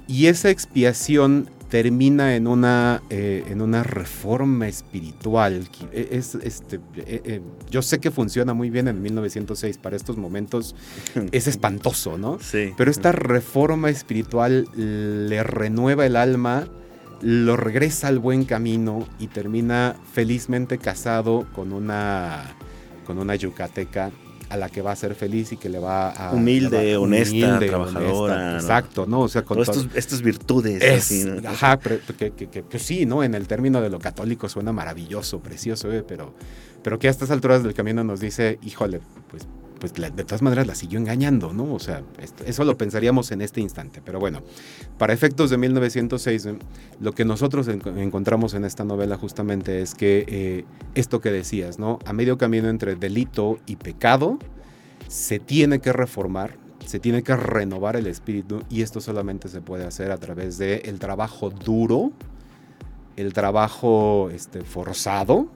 [0.08, 5.68] Y esa expiación termina en una, eh, en una reforma espiritual.
[5.92, 10.18] E, es, este, e, e, yo sé que funciona muy bien en 1906, para estos
[10.18, 10.76] momentos
[11.32, 12.40] es espantoso, ¿no?
[12.42, 12.74] Sí.
[12.76, 16.68] Pero esta reforma espiritual le renueva el alma,
[17.22, 22.56] lo regresa al buen camino y termina felizmente casado con una,
[23.06, 24.12] con una yucateca
[24.50, 26.34] a la que va a ser feliz y que le va a...
[26.34, 28.56] Humilde, honesta, trabajadora.
[28.56, 29.22] Exacto, ¿no?
[29.22, 31.12] O sea, con Todas estas virtudes.
[31.46, 33.24] Ajá, pero, que, sí, ¿no?
[33.24, 36.04] En el término de lo católico suena maravilloso, precioso, ¿eh?
[36.08, 36.34] pero,
[36.84, 39.48] pero que a estas alturas del camino nos dice, híjole, pues
[39.80, 41.74] pues de todas maneras la siguió engañando, ¿no?
[41.74, 42.04] O sea,
[42.46, 44.02] eso lo pensaríamos en este instante.
[44.04, 44.42] Pero bueno,
[44.98, 46.60] para efectos de 1906, eh,
[47.00, 50.66] lo que nosotros encontramos en esta novela justamente es que eh,
[50.96, 52.00] esto que decías, ¿no?
[52.06, 54.38] A medio camino entre delito y pecado,
[55.08, 59.86] se tiene que reformar, se tiene que renovar el espíritu y esto solamente se puede
[59.86, 62.12] hacer a través del el trabajo duro,
[63.16, 65.48] el trabajo este, forzado,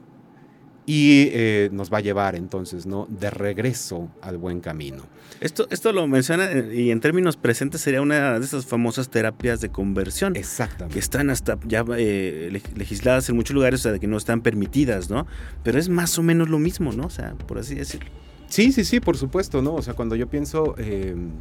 [0.85, 3.07] y eh, nos va a llevar entonces ¿no?
[3.09, 5.03] de regreso al buen camino.
[5.39, 9.61] Esto, esto lo menciona eh, y en términos presentes sería una de esas famosas terapias
[9.61, 10.35] de conversión.
[10.35, 10.93] Exactamente.
[10.93, 15.09] Que están hasta ya eh, legisladas en muchos lugares, o sea, que no están permitidas,
[15.09, 15.25] ¿no?
[15.63, 17.05] Pero es más o menos lo mismo, ¿no?
[17.05, 18.09] O sea, por así decirlo.
[18.53, 19.73] Sí, sí, sí, por supuesto, ¿no?
[19.73, 21.31] O sea, cuando yo pienso, em,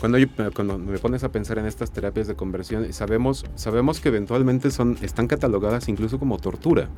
[0.00, 0.18] cuando,
[0.52, 4.98] cuando me pones a pensar en estas terapias de conversión, sabemos, sabemos que eventualmente son,
[5.00, 6.88] están catalogadas incluso como tortura.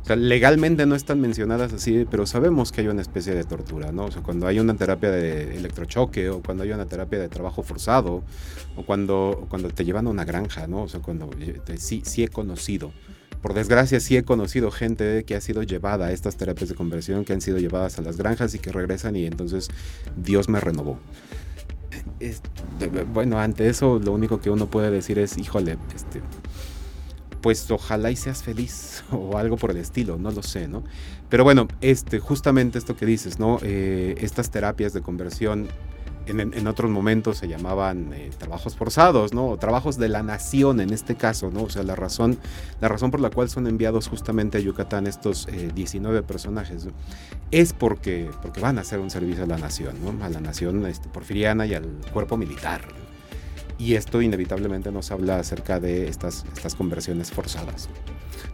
[0.00, 3.92] O sea, legalmente no están mencionadas así, pero sabemos que hay una especie de tortura,
[3.92, 4.06] ¿no?
[4.06, 7.62] O sea, cuando hay una terapia de electrochoque o cuando hay una terapia de trabajo
[7.62, 8.22] forzado
[8.74, 10.84] o cuando, cuando te llevan a una granja, ¿no?
[10.84, 11.28] O sea, cuando
[11.76, 12.90] sí, sí he conocido
[13.42, 17.24] por desgracia sí he conocido gente que ha sido llevada a estas terapias de conversión,
[17.24, 19.68] que han sido llevadas a las granjas y que regresan y entonces
[20.16, 20.98] Dios me renovó.
[23.12, 26.20] bueno, ante eso lo único que uno puede decir es, híjole, este,
[27.40, 30.84] pues ojalá y seas feliz o algo por el estilo, no lo sé, ¿no?
[31.28, 33.58] Pero bueno, este, justamente esto que dices, ¿no?
[33.62, 35.68] Eh, estas terapias de conversión
[36.30, 39.48] en, otros momentos se llamaban eh, trabajos forzados, ¿no?
[39.48, 41.64] O trabajos de la nación en este caso, ¿no?
[41.64, 42.38] O sea, la razón,
[42.80, 46.88] la razón por la cual son enviados justamente a Yucatán estos 19 eh, personajes
[47.50, 50.24] es porque, porque van a hacer un servicio a la nación, ¿no?
[50.24, 52.82] A la nación este, porfiriana y al cuerpo militar.
[53.78, 57.88] Y esto inevitablemente nos habla acerca de estas, estas conversiones forzadas.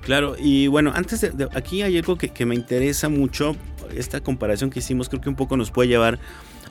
[0.02, 3.56] Claro, y bueno, antes de, aquí hay algo que, que me interesa mucho,
[3.94, 6.18] esta comparación que hicimos creo que un poco nos puede llevar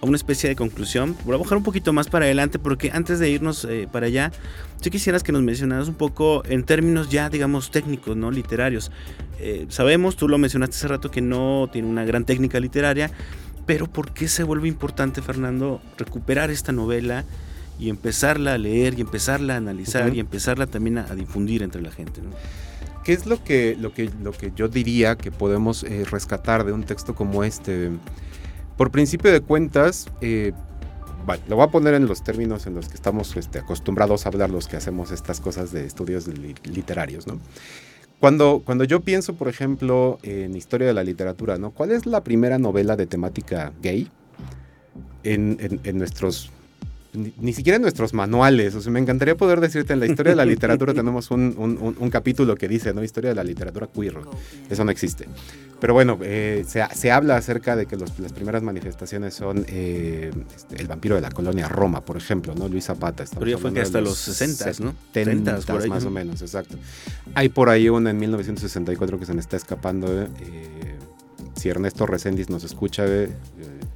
[0.06, 1.16] una especie de conclusión.
[1.26, 4.32] Voy a bajar un poquito más para adelante porque antes de irnos eh, para allá,
[4.82, 8.32] si quisieras que nos mencionaras un poco en términos ya, digamos, técnicos, ¿no?
[8.32, 8.92] Literarios.
[9.40, 13.12] Eh, sabemos, tú lo mencionaste hace rato, que no tiene una gran técnica literaria,
[13.66, 17.26] pero ¿por qué se vuelve importante, Fernando, recuperar esta novela
[17.80, 21.92] y empezarla a leer y empezarla a analizar y empezarla también a, difundir entre la
[21.92, 22.22] gente?
[23.04, 26.74] ¿Qué es lo que, lo que, lo que yo diría que podemos eh, rescatar de
[26.74, 27.92] un texto como este?
[28.78, 30.52] Por principio de cuentas, eh,
[31.48, 34.50] lo voy a poner en los términos en los que estamos este, acostumbrados a hablar
[34.50, 37.40] los que hacemos estas cosas de estudios literarios, ¿no?
[38.20, 41.72] Cuando, cuando yo pienso, por ejemplo, en historia de la literatura, ¿no?
[41.72, 44.10] ¿Cuál es la primera novela de temática gay
[45.24, 46.52] en, en, nuestros
[47.16, 48.76] ni, siquiera en nuestros manuales.
[48.76, 51.96] O sea, me encantaría poder decirte, en la historia de la literatura tenemos un, un,
[51.98, 53.04] un, capítulo que dice, ¿no?
[53.04, 54.16] Historia de la literatura queer.
[54.70, 55.28] Eso no existe.
[55.80, 60.32] Pero bueno, eh, se, se, habla acerca de que los, las primeras manifestaciones son eh,
[60.56, 62.68] este, el vampiro de la colonia Roma, por ejemplo, ¿no?
[62.70, 63.26] Luis Zapata.
[63.38, 64.96] Pero ya fue que hasta los 60, ¿no?
[65.14, 65.60] 70
[65.90, 66.78] más o menos, exacto.
[67.34, 70.24] Hay por ahí una en 1964 que se me está escapando.
[70.24, 70.28] Eh,
[71.56, 73.06] si Ernesto Reséndiz nos escucha,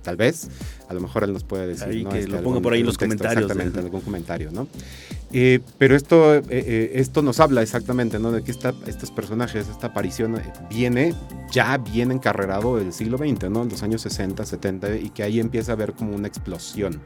[0.01, 0.47] tal vez,
[0.87, 2.03] a lo mejor él nos puede decir.
[2.03, 2.09] ¿no?
[2.09, 3.43] que este, lo ponga por ahí en los comentarios.
[3.43, 4.67] Exactamente, en algún comentario, ¿no?
[5.31, 8.31] Eh, pero esto, eh, eh, esto nos habla exactamente, ¿no?
[8.31, 11.13] De que esta, estos personajes, esta aparición viene
[11.51, 13.63] ya bien encarrerado del siglo XX, ¿no?
[13.63, 16.99] En los años 60, 70, y que ahí empieza a haber como una explosión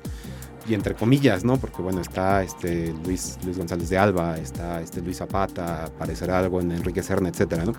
[0.68, 1.58] y entre comillas, ¿no?
[1.58, 6.62] Porque bueno, está este Luis, Luis González de Alba, está este Luis Zapata, aparecerá algo
[6.62, 7.74] en Enrique Serna, etcétera, ¿no?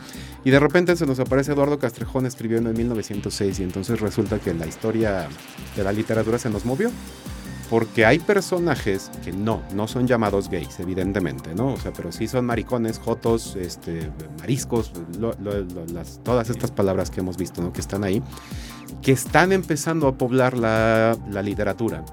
[0.44, 4.52] Y de repente se nos aparece Eduardo Castrejón escribiendo en 1906 y entonces resulta que
[4.52, 5.28] la historia
[5.76, 6.90] de la literatura se nos movió.
[7.70, 11.72] Porque hay personajes que no, no son llamados gays, evidentemente, ¿no?
[11.72, 14.92] O sea, pero sí son maricones, jotos, este, mariscos,
[16.22, 17.72] todas estas palabras que hemos visto, ¿no?
[17.72, 18.22] Que están ahí,
[19.00, 22.04] que están empezando a poblar la, la literatura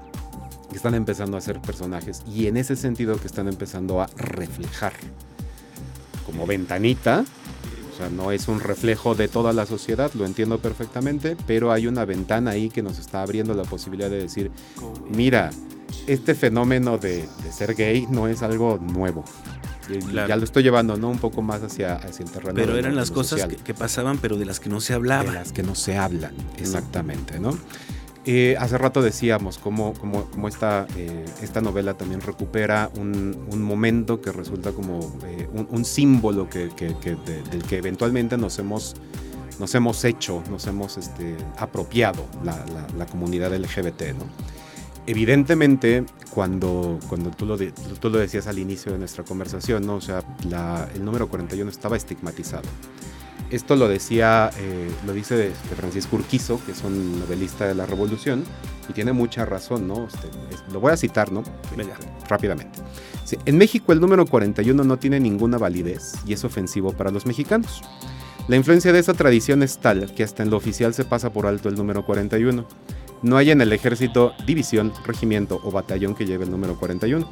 [0.72, 4.92] que están empezando a ser personajes y en ese sentido que están empezando a reflejar
[6.26, 7.24] como ventanita.
[7.92, 11.86] O sea, no es un reflejo de toda la sociedad, lo entiendo perfectamente, pero hay
[11.86, 14.50] una ventana ahí que nos está abriendo la posibilidad de decir,
[15.10, 15.50] mira,
[16.06, 19.24] este fenómeno de, ser gay no es algo nuevo.
[20.26, 21.10] Ya lo estoy llevando, ¿no?
[21.10, 22.54] Un poco más hacia, hacia el terreno.
[22.54, 25.24] Pero eran las cosas que, que, pasaban, pero de las que no se hablaba.
[25.24, 27.58] De las que no se hablan, exactamente, ¿no?
[28.24, 29.94] Eh, hace rato decíamos cómo,
[30.46, 36.68] esta, eh, esta, novela también recupera un, momento que resulta como eh, un, símbolo que,
[36.68, 38.94] del que eventualmente nos hemos,
[39.58, 44.14] nos hemos hecho, nos hemos este, apropiado la, comunidad LGBT.
[45.08, 49.96] Evidentemente, cuando, cuando tú, lo tú lo decías al inicio de nuestra conversación, ¿no?
[49.96, 50.22] o sea,
[50.94, 52.68] el número 41 estaba estigmatizado.
[53.52, 57.84] Esto lo decía, eh, lo dice de, Francisco Urquizo, que es un novelista de la
[57.84, 58.44] Revolución,
[58.88, 60.06] y tiene mucha razón, ¿no?
[60.06, 60.28] Este,
[60.72, 61.44] lo voy a citar, ¿no?
[62.28, 62.80] Rápidamente.
[63.44, 67.82] en México el número 41 no tiene ninguna validez y es ofensivo para los mexicanos.
[68.48, 71.46] La influencia de esa tradición es tal que hasta en lo oficial se pasa por
[71.46, 72.66] alto el número 41.
[73.20, 77.30] No hay en el ejército división, regimiento o batallón que lleve el número 41.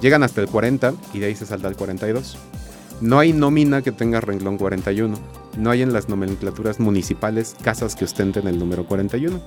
[0.00, 2.38] Llegan hasta el 40 y de ahí se salta el 42.
[3.00, 5.16] No hay nómina que tenga renglón 41.
[5.58, 9.40] No hay en las nomenclaturas municipales casas que ostenten el número 41.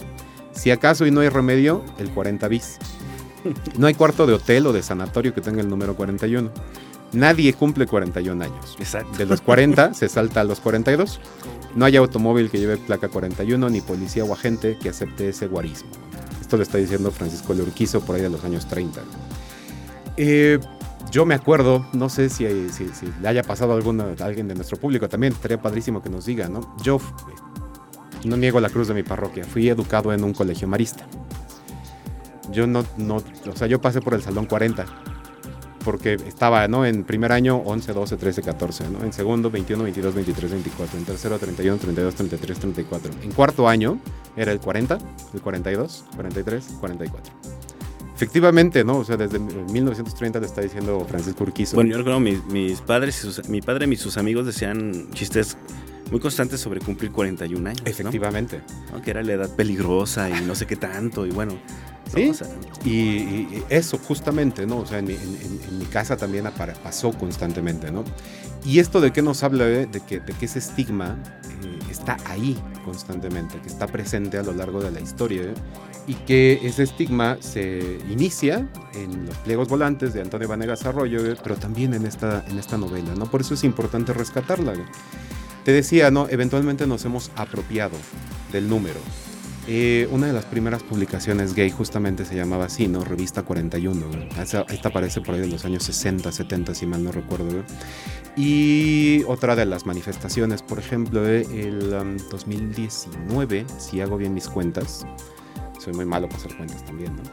[0.51, 2.77] Si acaso y no hay remedio, el 40 bis.
[3.77, 6.51] No hay cuarto de hotel o de sanatorio que tenga el número 41.
[7.13, 8.75] Nadie cumple 41 años.
[8.79, 9.17] Exacto.
[9.17, 11.19] De los 40 se salta a los 42.
[11.75, 15.89] No hay automóvil que lleve placa 41 ni policía o agente que acepte ese guarismo.
[16.41, 19.01] Esto lo está diciendo Francisco Leurquizo por ahí de los años 30.
[20.17, 20.59] Eh,
[21.11, 25.33] yo me acuerdo, no sé si, le haya pasado a, alguien de nuestro público también,
[25.33, 26.75] estaría padrísimo que nos diga, ¿no?
[26.83, 26.99] Yo
[28.25, 31.05] no niego la cruz de mi parroquia, fui educado en un colegio marista.
[32.51, 34.85] Yo no, no, o sea, yo pasé por el salón 40,
[35.83, 36.85] porque estaba, ¿no?
[36.85, 39.03] En primer año 11, 12, 13, 14, ¿no?
[39.03, 43.11] En segundo 21, 22, 23, 24, en tercero 31, 32, 33, 34.
[43.23, 43.99] En cuarto año
[44.35, 44.97] era el 40,
[45.33, 47.58] el 42, 43, 44.
[48.19, 48.97] Efectivamente, ¿no?
[48.97, 51.75] O sea, desde 1930 le está diciendo Francisco Urquizo.
[51.75, 55.55] Bueno, yo recuerdo mis, mis padres, y sus, mi padre y sus amigos decían chistes
[56.11, 57.81] muy constantes sobre cumplir 41 años.
[57.85, 58.59] Efectivamente.
[59.05, 61.53] Que era la edad peligrosa y no sé qué tanto, y bueno.
[62.11, 62.33] Sí,
[62.83, 64.79] y, eso justamente, ¿no?
[64.79, 66.43] O sea, en mi, casa también
[66.83, 68.03] pasó constantemente, ¿no?
[68.65, 71.17] Y esto de qué nos habla de, que, de que ese estigma
[71.63, 75.43] eh, está ahí constantemente, que está presente a lo largo de la historia.
[75.43, 75.53] ¿eh?
[76.09, 81.55] Y que ese estigma se inicia en los pliegos volantes de Antonio Vanegas Arroyo, pero
[81.55, 83.29] también en esta, en esta novela, ¿no?
[83.29, 84.73] Por eso es importante rescatarla.
[85.63, 86.27] Te decía, ¿no?
[86.27, 87.95] Eventualmente nos hemos apropiado
[88.51, 88.99] del número.
[89.67, 93.03] Eh, una de las primeras publicaciones gay justamente se llamaba así, ¿no?
[93.03, 94.03] Revista 41.
[94.41, 97.63] Esta, aparece por ahí de los años 60, 70, si mal no recuerdo.
[98.35, 101.91] Y otra de las manifestaciones, por ejemplo, el
[102.31, 105.05] 2019, um, si hago bien mis cuentas,
[105.79, 107.23] soy muy malo para hacer cuentas también, ¿no?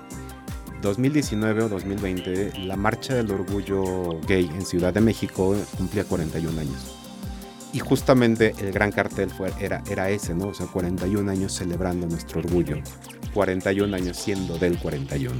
[0.83, 7.06] 2019 o 2020, la Marcha del Orgullo Gay en Ciudad de México cumplía 41 años.
[7.73, 10.49] Y justamente el gran cartel fue, era, era ese, ¿no?
[10.49, 12.79] O sea, 41 años celebrando nuestro orgullo.
[13.37, 15.35] 41 años siendo del 41.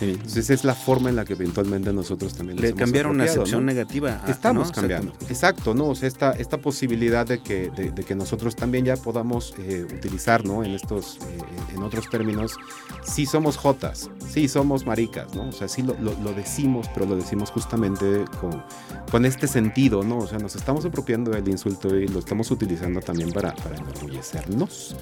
[0.00, 4.20] Entonces es la forma en la que eventualmente nosotros también le cambiaron una acepción negativa.
[4.26, 5.12] Estamos cambiando.
[5.28, 5.86] Exacto, ¿no?
[5.86, 10.44] O sea, esta, esta posibilidad de que, de, que nosotros también ya podamos eh, utilizar,
[10.44, 10.64] ¿no?
[10.64, 11.38] En estos, eh,
[11.76, 12.56] en otros términos,
[13.04, 15.48] sí somos jotas, sí somos maricas, ¿no?
[15.48, 18.60] O sea, sí lo, lo, decimos, pero lo decimos justamente con,
[19.08, 20.18] con este sentido, ¿no?
[20.18, 24.96] O sea, nos estamos apropiando del insulto y lo estamos utilizando también para, para enorgullecernos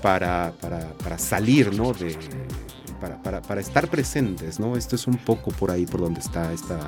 [0.00, 1.92] para, para, salir, ¿no?
[1.92, 2.16] De,
[3.00, 4.76] para, para, estar presentes, ¿no?
[4.76, 6.78] Esto es un poco por ahí por donde está esta,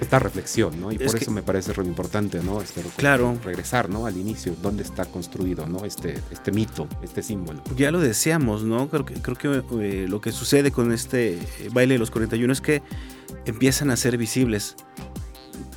[0.00, 0.92] esta reflexión, ¿no?
[0.92, 2.60] Y por eso me parece muy importante, ¿no?
[2.60, 3.36] Este, claro.
[3.44, 4.06] Regresar, ¿no?
[4.06, 5.84] Al inicio, dónde está construido, ¿no?
[5.84, 7.62] Este, este mito, este símbolo.
[7.76, 8.88] Ya lo decíamos, ¿no?
[8.88, 11.38] Creo que, creo que eh, lo que sucede con este
[11.72, 12.82] baile de los 41 es que
[13.46, 14.76] empiezan a ser visibles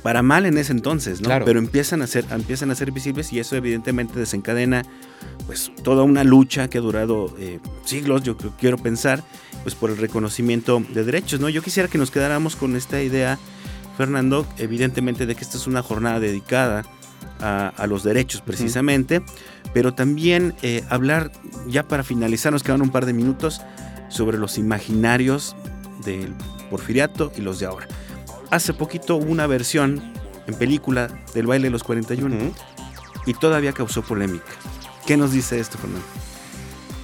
[0.02, 1.28] para mal en ese entonces, ¿no?
[1.44, 4.84] Pero empiezan a ser, empiezan a ser visibles y eso evidentemente desencadena
[5.46, 9.22] pues toda una lucha que ha durado eh, siglos, yo quiero pensar,
[9.62, 11.48] pues por el reconocimiento de derechos, ¿no?
[11.48, 13.38] Yo quisiera que nos quedáramos con esta idea,
[13.96, 16.84] Fernando, evidentemente de que esta es una jornada dedicada
[17.40, 19.22] a, los derechos precisamente,
[19.72, 21.30] pero también eh, hablar,
[21.68, 23.60] ya para finalizar, nos quedan un par de minutos,
[24.08, 25.54] sobre los imaginarios
[26.04, 26.34] del
[26.70, 27.88] porfiriato y los de ahora
[28.50, 30.12] hace poquito hubo una versión
[30.46, 32.36] en película del baile de los 41
[33.26, 34.46] y todavía causó polémica.
[35.06, 36.06] ¿Qué nos dice esto, Fernando?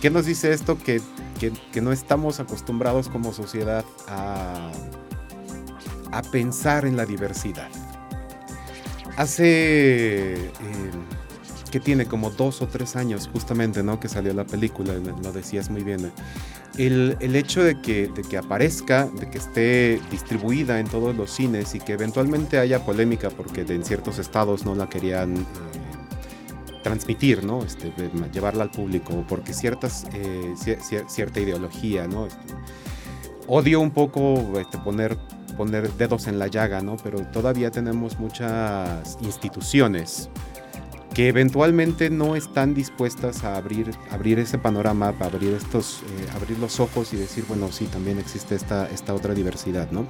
[0.01, 0.79] ¿Qué nos dice esto?
[0.79, 1.01] Que,
[1.81, 4.71] no estamos acostumbrados como sociedad a,
[6.13, 7.69] a pensar en la diversidad.
[9.17, 10.35] Hace...
[10.35, 10.51] Eh,
[11.75, 13.99] que tiene como dos o tres años justamente, ¿no?
[13.99, 16.13] Que salió la película, lo decías muy bien.
[16.79, 21.33] El, el hecho de que, de que aparezca, de que esté distribuida en todos los
[21.33, 25.43] cines y que eventualmente haya polémica porque en ciertos estados no la querían eh,
[26.85, 27.65] transmitir, ¿no?
[27.65, 27.93] Este,
[28.33, 30.55] llevarla al público, porque ciertas, eh,
[31.09, 32.27] cierta ideología, ¿no?
[32.27, 32.55] Este,
[33.49, 35.19] odio un poco este, poner
[35.57, 36.97] poner dedos en la llaga, ¿no?
[37.03, 40.29] Pero todavía tenemos muchas instituciones
[41.15, 46.59] que eventualmente no están dispuestas a abrir, abrir ese panorama, para abrir, estos, eh, abrir
[46.59, 50.07] los ojos y decir, bueno, sí, también existe esta, esta otra diversidad, ¿no?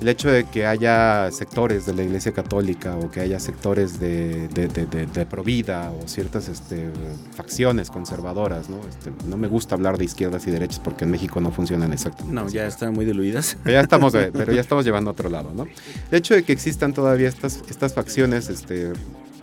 [0.00, 4.46] El hecho de que haya sectores de la Iglesia Católica o que haya sectores de,
[4.46, 6.88] de, de, Provida o ciertas este,
[7.34, 8.78] facciones conservadoras, ¿no?
[8.88, 12.32] Este, no me gusta hablar de izquierdas y derechas porque en México no funcionan exactamente.
[12.32, 13.56] No, ya están muy diluidas.
[13.64, 15.64] Pero ya estamos, pero ya estamos llevando a otro lado, ¿no?
[15.64, 18.92] El hecho de que existan todavía estas, estas facciones este,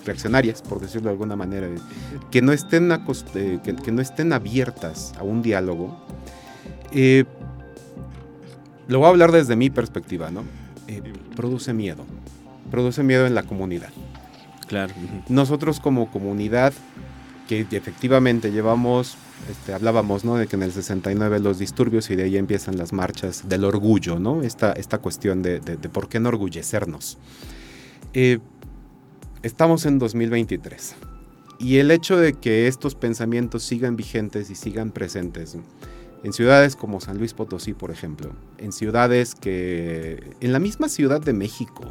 [0.05, 1.67] reaccionarias, por decirlo de alguna manera,
[2.31, 5.97] que no estén, eh, que, no estén abiertas a un diálogo.
[6.91, 7.25] Eh,
[8.87, 10.43] lo voy a hablar desde mi perspectiva, ¿no?
[10.87, 11.01] Eh,
[11.35, 12.05] produce miedo,
[12.71, 13.89] produce miedo en la comunidad.
[14.67, 14.93] Claro.
[15.27, 16.73] Nosotros como comunidad,
[17.47, 19.17] que efectivamente llevamos,
[19.49, 20.35] este, hablábamos, ¿no?
[20.35, 24.19] De que en el 69 los disturbios y de ahí empiezan las marchas del orgullo,
[24.19, 24.41] ¿no?
[24.41, 27.17] Esta, esta cuestión de, de, de por qué enorgullecernos.
[28.17, 28.39] Eh,
[29.45, 30.95] Estamos en 2023
[31.59, 35.55] y el hecho de que estos pensamientos sigan vigentes y sigan presentes
[36.23, 41.21] en ciudades como San Luis Potosí, por ejemplo, en ciudades que, en la misma Ciudad
[41.21, 41.83] de México,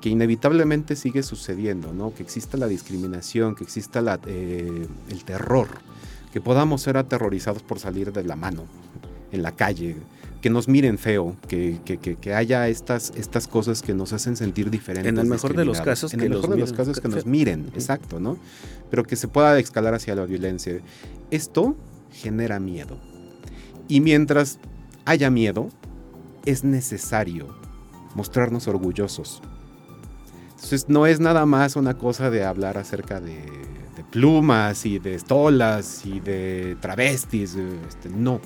[0.00, 2.12] que inevitablemente sigue sucediendo, ¿no?
[2.12, 5.68] Que exista la discriminación, que exista la, eh, el terror,
[6.32, 8.64] que podamos ser aterrorizados por salir de la mano
[9.30, 9.94] en la calle,
[10.40, 14.70] que nos miren feo, que, que, que, haya estas, estas cosas que nos hacen sentir
[14.70, 15.08] diferentes.
[15.08, 17.70] En el mejor de los casos, en el mejor de los casos que nos miren,
[17.74, 18.38] exacto, ¿no?
[18.90, 20.80] Pero que se pueda escalar hacia la violencia.
[21.30, 21.76] Esto
[22.12, 22.98] genera miedo.
[23.88, 24.58] Y mientras
[25.04, 25.68] haya miedo,
[26.44, 27.56] es necesario
[28.14, 29.42] mostrarnos orgullosos.
[30.50, 33.34] Entonces no es nada más una cosa de hablar acerca de,
[33.96, 37.56] de plumas y de estolas y de travestis,
[37.88, 38.40] este, no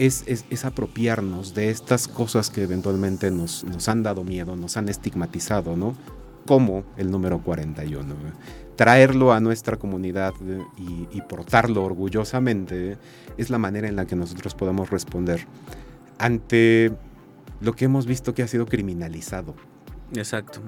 [0.00, 5.76] es, apropiarnos de estas cosas que eventualmente nos, nos han dado miedo, nos han estigmatizado,
[5.76, 5.94] ¿no?
[6.46, 8.14] Como el número 41.
[8.76, 10.32] Traerlo a nuestra comunidad
[10.78, 12.96] y, portarlo orgullosamente
[13.36, 15.46] es la manera en la que nosotros podemos responder
[16.18, 16.92] ante
[17.60, 19.54] lo que hemos visto que ha sido criminalizado.
[20.14, 20.60] Exacto.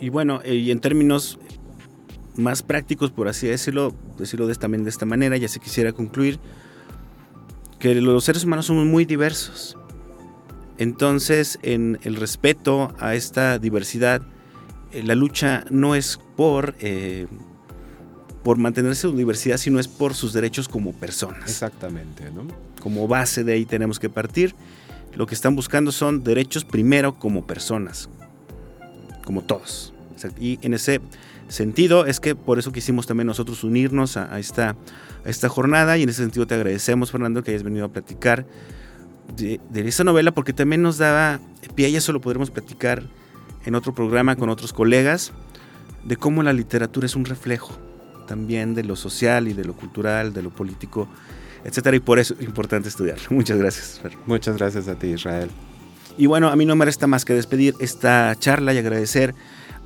[0.00, 1.38] Y bueno, y en términos
[2.36, 6.40] más prácticos, por así decirlo, decirlo de esta, de esta manera, ya se quisiera concluir,
[7.82, 9.76] que los seres humanos somos muy diversos.
[10.78, 14.22] Entonces, en el respeto a esta diversidad,
[14.92, 17.26] eh, la lucha no es por, eh,
[18.44, 21.42] por mantener su diversidad, sino es por sus derechos como personas.
[21.42, 22.46] Exactamente, ¿no?
[22.80, 24.54] Como base de ahí tenemos que partir.
[25.16, 28.08] Lo que están buscando son derechos primero como personas,
[29.24, 29.92] como todos.
[30.38, 31.00] Y en ese
[31.52, 34.76] sentido es que por eso quisimos también nosotros unirnos a, esta,
[35.24, 38.46] a esta jornada y en ese sentido te agradecemos Fernando que hayas venido a platicar
[39.36, 41.40] de, de esa novela porque también nos daba
[41.74, 43.02] pie y eso lo podremos platicar
[43.64, 45.32] en otro programa con otros colegas
[46.04, 47.72] de cómo la literatura es un reflejo
[48.26, 51.08] también de lo social y de lo cultural, de lo político,
[51.64, 53.18] etcétera, y por eso es importante estudiar.
[53.30, 54.00] Muchas gracias.
[54.26, 55.50] Muchas gracias a ti, Israel.
[56.18, 59.34] Y bueno, a mí no me resta más que despedir esta charla y agradecer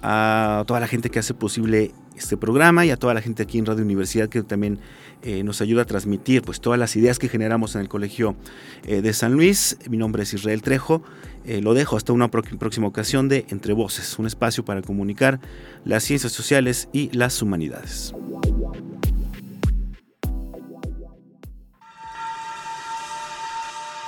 [0.02, 3.58] a toda la gente que hace posible este programa y a toda la gente aquí
[3.58, 4.78] en Radio Universidad que también
[5.22, 8.36] eh, nos ayuda a transmitir pues todas las ideas que generamos en el Colegio
[8.84, 9.78] eh, de San Luis.
[9.88, 11.02] Mi nombre es Israel Trejo.
[11.44, 15.40] Eh, lo dejo hasta una próxima ocasión de Entre Voces, un espacio para comunicar
[15.84, 18.14] las ciencias sociales y las humanidades.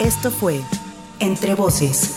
[0.01, 0.61] Esto fue
[1.21, 2.17] Entre Voces